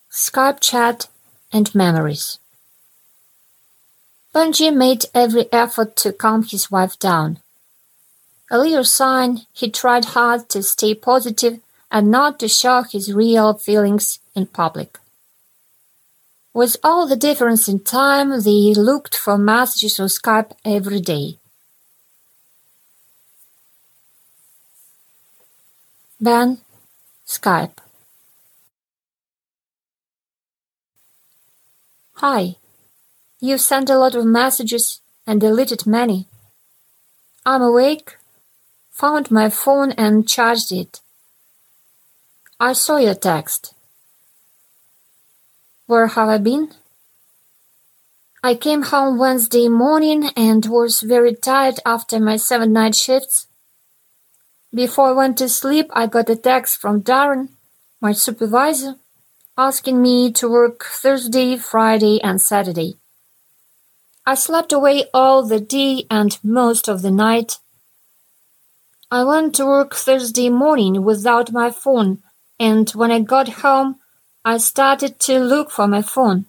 Skype 0.09 0.61
chat 0.61 1.09
and 1.51 1.75
memories. 1.75 2.39
Benji 4.33 4.73
made 4.73 5.05
every 5.13 5.51
effort 5.51 5.97
to 5.97 6.13
calm 6.13 6.43
his 6.43 6.71
wife 6.71 6.97
down. 6.99 7.39
A 8.49 8.57
little 8.57 8.85
sign 8.85 9.41
he 9.51 9.69
tried 9.69 10.05
hard 10.05 10.47
to 10.49 10.63
stay 10.63 10.95
positive 10.95 11.59
and 11.91 12.09
not 12.09 12.39
to 12.39 12.47
show 12.47 12.83
his 12.83 13.13
real 13.13 13.53
feelings 13.55 14.19
in 14.35 14.45
public. 14.45 14.99
With 16.55 16.77
all 16.85 17.05
the 17.05 17.17
difference 17.17 17.67
in 17.67 17.81
time, 17.81 18.29
they 18.29 18.73
looked 18.73 19.13
for 19.13 19.37
messages 19.37 19.99
on 19.99 20.07
Skype 20.07 20.53
every 20.63 21.01
day. 21.01 21.37
Ben, 26.17 26.59
Skype. 27.27 27.77
Hi. 32.13 32.55
You 33.41 33.57
sent 33.57 33.89
a 33.89 33.97
lot 33.97 34.15
of 34.15 34.25
messages 34.25 35.01
and 35.27 35.41
deleted 35.41 35.85
many. 35.85 36.29
I'm 37.45 37.61
awake, 37.61 38.15
found 38.91 39.29
my 39.29 39.49
phone 39.49 39.91
and 39.97 40.25
charged 40.25 40.71
it. 40.71 41.01
I 42.61 42.71
saw 42.71 42.95
your 42.95 43.15
text. 43.15 43.74
Where 45.87 46.07
have 46.07 46.29
I 46.29 46.39
been? 46.39 46.71
I 48.43 48.55
came 48.55 48.83
home 48.83 49.19
Wednesday 49.19 49.67
morning 49.67 50.29
and 50.35 50.65
was 50.65 51.01
very 51.01 51.35
tired 51.35 51.79
after 51.85 52.19
my 52.19 52.37
seven 52.37 52.73
night 52.73 52.95
shifts. 52.95 53.47
Before 54.73 55.09
I 55.09 55.11
went 55.11 55.37
to 55.37 55.47
sleep, 55.47 55.87
I 55.93 56.07
got 56.07 56.29
a 56.29 56.35
text 56.35 56.77
from 56.77 57.03
Darren, 57.03 57.49
my 58.01 58.13
supervisor, 58.13 58.95
asking 59.57 60.01
me 60.01 60.31
to 60.33 60.49
work 60.49 60.85
Thursday, 60.85 61.55
Friday, 61.55 62.19
and 62.23 62.41
Saturday. 62.41 62.95
I 64.25 64.33
slept 64.33 64.73
away 64.73 65.05
all 65.13 65.45
the 65.45 65.59
day 65.59 66.07
and 66.09 66.37
most 66.43 66.87
of 66.87 67.03
the 67.03 67.11
night. 67.11 67.59
I 69.11 69.23
went 69.23 69.53
to 69.55 69.67
work 69.67 69.93
Thursday 69.93 70.49
morning 70.49 71.03
without 71.03 71.51
my 71.51 71.69
phone 71.69 72.23
and 72.59 72.89
when 72.91 73.11
I 73.11 73.19
got 73.19 73.61
home, 73.63 73.99
I 74.47 74.57
started 74.57 75.17
to 75.21 75.39
look 75.39 75.71
for 75.71 75.87
my 75.87 76.03
phone. 76.03 76.45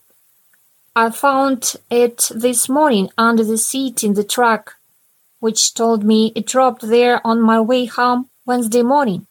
I 0.94 1.08
found 1.08 1.76
it 1.90 2.30
this 2.30 2.68
morning 2.68 3.08
under 3.16 3.42
the 3.42 3.56
seat 3.56 4.04
in 4.04 4.12
the 4.12 4.22
truck, 4.22 4.76
which 5.40 5.72
told 5.72 6.04
me 6.04 6.30
it 6.36 6.44
dropped 6.44 6.82
there 6.82 7.26
on 7.26 7.40
my 7.40 7.58
way 7.58 7.86
home 7.86 8.28
Wednesday 8.44 8.82
morning. 8.82 9.26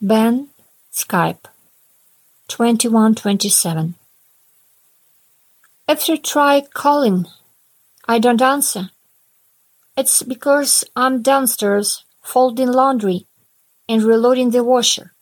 Ben, 0.00 0.50
Skype, 0.92 1.46
2127. 2.46 3.96
If 5.88 6.08
you 6.08 6.16
try 6.16 6.60
calling, 6.60 7.26
I 8.06 8.20
don't 8.20 8.40
answer. 8.40 8.90
It's 9.96 10.22
because 10.22 10.84
I'm 10.94 11.22
downstairs 11.22 12.04
folding 12.22 12.70
laundry, 12.70 13.26
and 13.88 14.02
reloading 14.02 14.50
the 14.50 14.62
washer. 14.62 15.12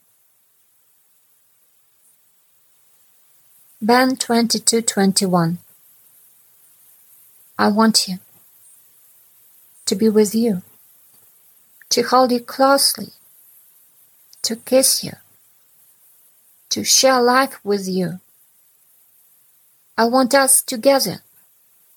Ben 3.81 4.17
2221 4.17 5.59
I 7.59 7.69
want 7.69 8.09
you 8.09 8.19
to 9.87 9.95
be 9.95 10.09
with 10.09 10.35
you, 10.35 10.63
to 11.91 12.03
hold 12.03 12.33
you 12.33 12.41
closely, 12.41 13.13
to 14.43 14.57
kiss 14.57 15.05
you, 15.05 15.13
to 16.71 16.85
share 16.85 17.23
life 17.23 17.59
with 17.65 17.89
you. 17.89 18.21
I 19.97 20.07
want 20.07 20.35
us 20.35 20.61
together, 20.61 21.23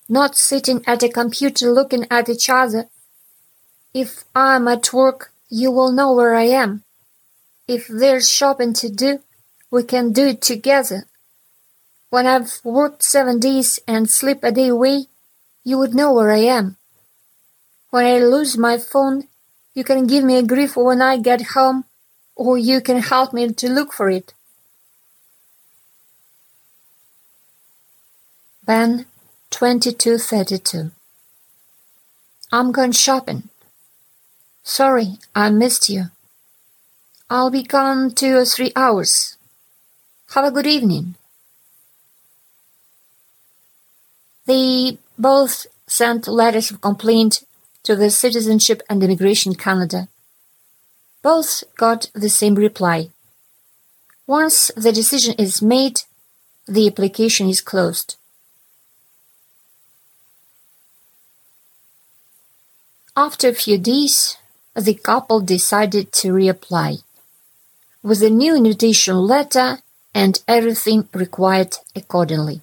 not 0.07 0.37
sitting 0.37 0.83
at 0.85 1.03
a 1.03 1.09
computer 1.09 1.71
looking 1.71 2.05
at 2.11 2.29
each 2.29 2.49
other 2.49 2.87
if 3.93 4.23
I'm 4.35 4.67
at 4.67 4.93
work, 4.93 5.31
you 5.49 5.71
will 5.71 5.91
know 5.91 6.13
where 6.13 6.35
I 6.35 6.43
am. 6.43 6.83
If 7.67 7.87
there's 7.87 8.29
shopping 8.29 8.73
to 8.73 8.89
do, 8.89 9.19
we 9.71 9.83
can 9.83 10.11
do 10.11 10.27
it 10.27 10.41
together. 10.41 11.05
When 12.09 12.25
I've 12.25 12.59
worked 12.63 13.03
seven 13.03 13.39
days 13.39 13.79
and 13.87 14.09
sleep 14.09 14.39
a 14.43 14.51
day 14.51 14.67
away, 14.67 15.05
you 15.63 15.77
would 15.77 15.93
know 15.93 16.13
where 16.13 16.31
I 16.31 16.39
am. 16.39 16.77
When 17.91 18.05
I 18.05 18.19
lose 18.19 18.57
my 18.57 18.77
phone, 18.77 19.27
you 19.73 19.83
can 19.83 20.07
give 20.07 20.23
me 20.23 20.37
a 20.37 20.43
grief 20.43 20.75
when 20.75 21.01
I 21.01 21.17
get 21.17 21.53
home, 21.53 21.85
or 22.35 22.57
you 22.57 22.81
can 22.81 22.99
help 23.01 23.33
me 23.33 23.51
to 23.53 23.69
look 23.69 23.93
for 23.93 24.09
it. 24.09 24.33
Ben 28.65 29.05
2232 29.51 30.91
I'm 32.51 32.71
going 32.71 32.91
shopping. 32.91 33.49
Sorry, 34.69 35.17
I 35.33 35.49
missed 35.49 35.89
you. 35.89 36.11
I'll 37.27 37.49
be 37.49 37.63
gone 37.63 38.11
two 38.11 38.37
or 38.37 38.45
three 38.45 38.71
hours. 38.75 39.35
Have 40.35 40.45
a 40.45 40.51
good 40.51 40.67
evening. 40.67 41.15
They 44.45 44.99
both 45.17 45.65
sent 45.87 46.27
letters 46.27 46.69
of 46.69 46.81
complaint 46.81 47.43
to 47.81 47.95
the 47.95 48.11
Citizenship 48.11 48.83
and 48.87 49.03
Immigration 49.03 49.55
Canada. 49.55 50.07
Both 51.23 51.63
got 51.75 52.11
the 52.13 52.29
same 52.29 52.53
reply. 52.53 53.09
Once 54.27 54.69
the 54.77 54.91
decision 54.91 55.33
is 55.39 55.63
made, 55.63 56.01
the 56.67 56.85
application 56.85 57.49
is 57.49 57.59
closed. 57.59 58.17
After 63.17 63.49
a 63.49 63.61
few 63.65 63.79
days, 63.79 64.37
the 64.79 64.93
couple 64.93 65.39
decided 65.41 66.11
to 66.13 66.29
reapply 66.29 67.03
with 68.01 68.21
a 68.23 68.29
new 68.29 68.55
invitation 68.55 69.15
letter 69.15 69.79
and 70.13 70.41
everything 70.47 71.07
required 71.13 71.75
accordingly. 71.95 72.61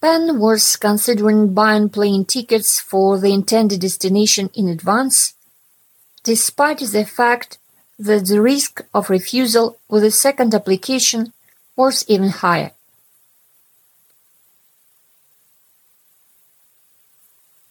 Ben 0.00 0.38
was 0.38 0.76
considering 0.76 1.54
buying 1.54 1.88
plane 1.88 2.24
tickets 2.24 2.78
for 2.78 3.18
the 3.18 3.32
intended 3.32 3.80
destination 3.80 4.50
in 4.54 4.68
advance, 4.68 5.34
despite 6.22 6.80
the 6.80 7.04
fact 7.04 7.58
that 7.98 8.26
the 8.26 8.40
risk 8.40 8.82
of 8.92 9.10
refusal 9.10 9.78
with 9.88 10.04
a 10.04 10.10
second 10.10 10.54
application 10.54 11.32
was 11.76 12.04
even 12.08 12.28
higher. 12.28 12.72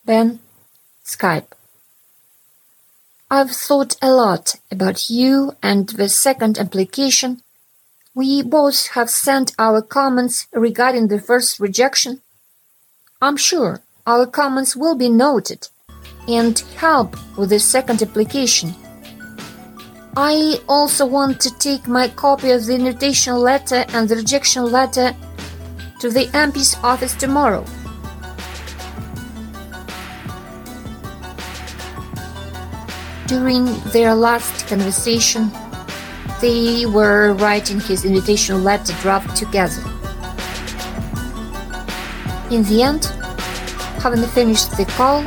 Ben, 0.06 0.40
Skype. 1.06 1.54
I've 3.36 3.50
thought 3.50 3.96
a 4.00 4.12
lot 4.12 4.58
about 4.70 5.10
you 5.10 5.56
and 5.64 5.90
the 5.90 6.08
second 6.08 6.60
application. 6.60 7.42
We 8.14 8.44
both 8.44 8.90
have 8.90 9.10
sent 9.10 9.56
our 9.58 9.82
comments 9.82 10.46
regarding 10.54 11.08
the 11.08 11.20
first 11.20 11.60
rejection. 11.60 12.22
I'm 13.24 13.36
sure 13.36 13.82
our 14.06 14.28
comments 14.28 14.76
will 14.76 14.94
be 14.94 15.10
noted 15.10 15.68
and 16.28 16.60
help 16.78 17.18
with 17.36 17.50
the 17.50 17.58
second 17.58 18.04
application. 18.04 18.76
I 20.16 20.60
also 20.70 21.08
want 21.08 21.42
to 21.42 21.58
take 21.58 21.88
my 21.88 22.10
copy 22.10 22.52
of 22.52 22.68
the 22.68 22.76
invitation 22.76 23.38
letter 23.38 23.84
and 23.96 24.08
the 24.08 24.18
rejection 24.18 24.72
letter 24.72 25.16
to 26.02 26.12
the 26.12 26.26
MP's 26.36 26.76
office 26.84 27.16
tomorrow. 27.16 27.66
During 33.28 33.80
their 33.92 34.14
last 34.14 34.68
conversation, 34.68 35.50
they 36.42 36.86
were 36.86 37.34
writing 37.34 37.80
his 37.80 38.04
invitation 38.04 38.64
letter 38.64 38.94
draft 39.02 39.36
together. 39.38 39.82
In 42.52 42.64
the 42.64 42.84
end, 42.84 43.06
having 44.04 44.24
finished 44.24 44.76
the 44.76 44.86
call, 44.86 45.22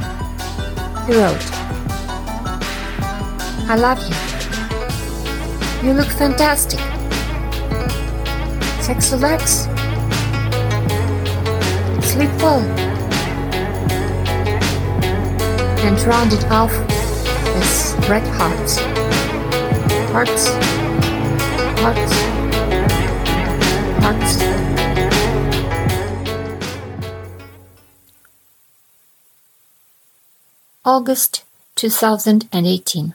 he 1.06 1.14
wrote, 1.14 1.40
I 3.68 3.76
love 3.76 3.98
you. 4.06 4.14
You 5.88 5.94
look 5.94 6.08
fantastic. 6.08 6.80
Sexy 8.82 9.16
legs. 9.16 9.64
Sleep 12.06 12.30
well. 12.42 12.60
And 15.80 16.00
rounded 16.02 16.44
off 16.44 16.70
with 16.78 16.95
red 18.08 18.26
hearts. 18.38 18.78
Hearts. 20.12 20.46
Hearts. 21.82 22.12
Hearts. 24.00 24.32
August 30.84 31.42
2018. 31.74 33.14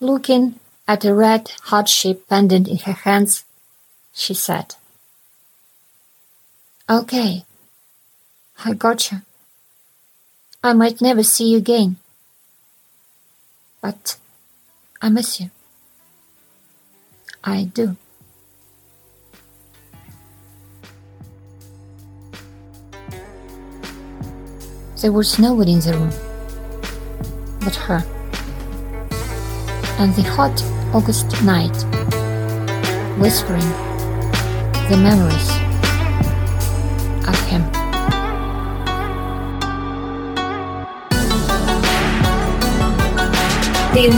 Looking 0.00 0.60
at 0.86 1.06
a 1.06 1.14
red 1.14 1.50
heart-shaped 1.62 2.28
pendant 2.28 2.68
in 2.68 2.76
her 2.76 2.92
hands, 2.92 3.44
she 4.12 4.34
said, 4.34 4.74
Okay, 6.90 7.46
I 8.66 8.74
gotcha. 8.74 9.22
I 10.62 10.74
might 10.74 11.00
never 11.00 11.22
see 11.22 11.52
you 11.52 11.56
again, 11.56 11.96
but 13.80 14.16
I 15.00 15.08
miss 15.08 15.40
you. 15.40 15.50
I 17.44 17.64
do. 17.64 17.96
There 25.00 25.12
was 25.12 25.38
nobody 25.38 25.72
in 25.74 25.80
the 25.80 25.92
room 25.92 26.10
but 27.60 27.76
her 27.76 28.02
and 29.98 30.14
the 30.14 30.22
hot 30.22 30.62
August 30.94 31.42
night, 31.44 31.76
whispering 33.20 33.68
the 34.88 34.96
memories 34.96 35.67
Ben. 43.98 44.12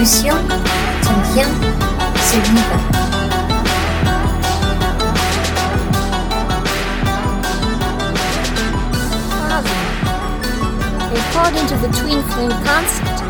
According 11.16 11.66
to 11.68 11.76
the 11.76 11.88
twin 11.98 12.22
flame 12.28 12.50
concept, 12.62 13.22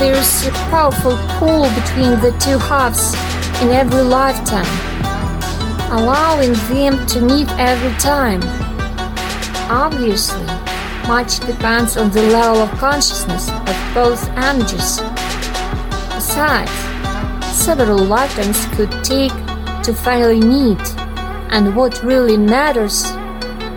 there 0.00 0.14
is 0.14 0.46
a 0.48 0.50
powerful 0.70 1.16
pull 1.38 1.62
between 1.70 2.18
the 2.22 2.36
two 2.40 2.58
halves 2.58 3.14
in 3.62 3.68
every 3.68 4.02
lifetime, 4.02 4.66
allowing 5.92 6.54
them 6.74 7.06
to 7.06 7.20
meet 7.20 7.48
every 7.50 7.96
time. 8.00 8.40
Obviously, 9.70 10.44
much 11.06 11.38
depends 11.38 11.96
on 11.96 12.10
the 12.10 12.22
level 12.22 12.62
of 12.62 12.70
consciousness 12.78 13.48
of 13.48 13.94
both 13.94 14.28
energies. 14.30 15.00
Several 17.52 17.98
lifetimes 17.98 18.64
could 18.76 18.92
take 19.02 19.32
to 19.82 19.92
finally 19.92 20.40
meet, 20.40 20.78
and 21.50 21.74
what 21.74 22.00
really 22.04 22.36
matters 22.36 23.02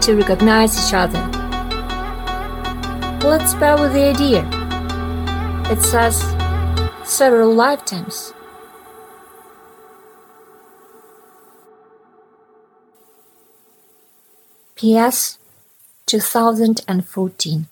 to 0.05 0.15
recognize 0.15 0.77
each 0.77 0.93
other. 0.93 1.19
Let's 3.27 3.55
bear 3.55 3.77
with 3.77 3.93
the 3.93 4.11
idea. 4.11 4.47
It 5.71 5.81
says 5.81 6.21
several 7.03 7.51
lifetimes. 7.51 8.31
P.S. 14.75 15.39
2014 16.05 17.70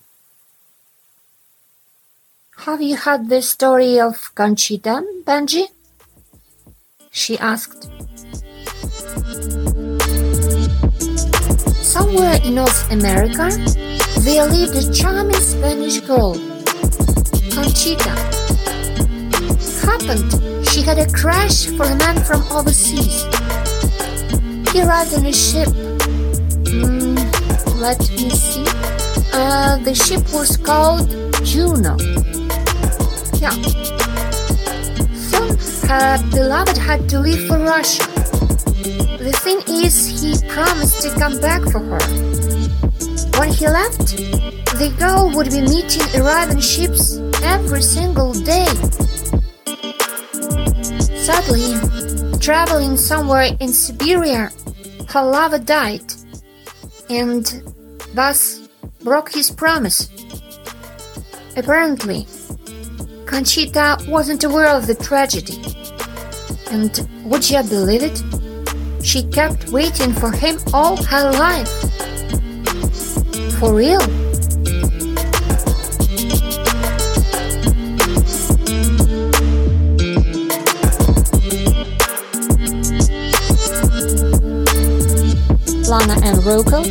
Have 2.66 2.82
you 2.82 2.98
heard 2.98 3.30
the 3.30 3.42
story 3.42 4.02
of 4.02 4.36
Conchita, 4.36 5.02
Benji? 5.24 5.68
She 7.10 7.38
asked. 7.40 7.90
Somewhere 11.82 12.38
in 12.44 12.56
North 12.56 12.92
America, 12.92 13.48
there 14.20 14.46
lived 14.46 14.76
a 14.76 14.94
charming 14.94 15.40
Spanish 15.40 16.02
girl, 16.02 16.36
Conchita. 17.56 18.12
Happened 19.88 20.68
she 20.68 20.82
had 20.82 21.00
a 21.00 21.10
crush 21.14 21.68
for 21.68 21.86
a 21.86 21.96
man 21.96 22.22
from 22.24 22.44
overseas. 22.52 23.24
He 24.74 24.82
arrived 24.82 25.14
on 25.14 25.26
a 25.26 25.34
ship. 25.34 25.70
Mm, 26.68 27.16
let 27.80 28.00
me 28.12 28.30
see. 28.30 28.66
Uh, 29.32 29.78
the 29.78 29.96
ship 29.96 30.24
was 30.34 30.58
called 30.58 31.10
Juno. 31.46 31.96
Yeah. 33.40 33.52
So 35.32 35.40
her 35.88 36.30
beloved 36.32 36.78
had 36.78 37.08
to 37.10 37.20
leave 37.20 37.48
for 37.48 37.58
Russia. 37.58 38.04
The 39.18 39.32
thing 39.44 39.62
is, 39.68 40.06
he 40.22 40.36
promised 40.50 41.02
to 41.04 41.10
come 41.18 41.40
back 41.40 41.62
for 41.72 41.80
her. 41.80 42.00
When 43.40 43.50
he 43.54 43.68
left, 43.68 44.18
the 44.76 44.94
girl 45.00 45.32
would 45.36 45.50
be 45.52 45.62
meeting 45.62 46.04
arriving 46.22 46.60
ships 46.60 47.18
every 47.44 47.82
single 47.82 48.34
day. 48.34 48.68
Sadly, 51.16 51.80
traveling 52.40 52.98
somewhere 52.98 53.56
in 53.62 53.72
Siberia, 53.72 54.52
her 55.10 55.24
lover 55.24 55.60
died, 55.60 56.12
and 57.10 57.64
thus 58.14 58.68
broke 59.02 59.32
his 59.32 59.50
promise. 59.50 60.10
Apparently, 61.56 62.28
Conchita 63.30 63.98
wasn't 64.08 64.44
aware 64.44 64.70
of 64.70 64.88
the 64.88 64.96
tragedy, 64.96 65.62
and 66.72 67.08
would 67.24 67.48
you 67.48 67.62
believe 67.62 68.02
it? 68.02 68.24
She 69.06 69.22
kept 69.22 69.70
waiting 69.70 70.14
for 70.14 70.32
him 70.32 70.58
all 70.74 70.98
her 71.04 71.32
life. 71.34 71.70
For 73.60 73.76
real? 73.76 74.00
Lana 85.88 86.20
and 86.26 86.44
Rocco, 86.44 86.84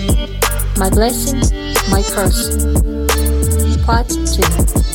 My 0.77 0.88
Blessing, 0.88 1.40
My 1.90 2.05
Curse. 2.05 2.64
Part 3.85 4.09
2 4.09 4.88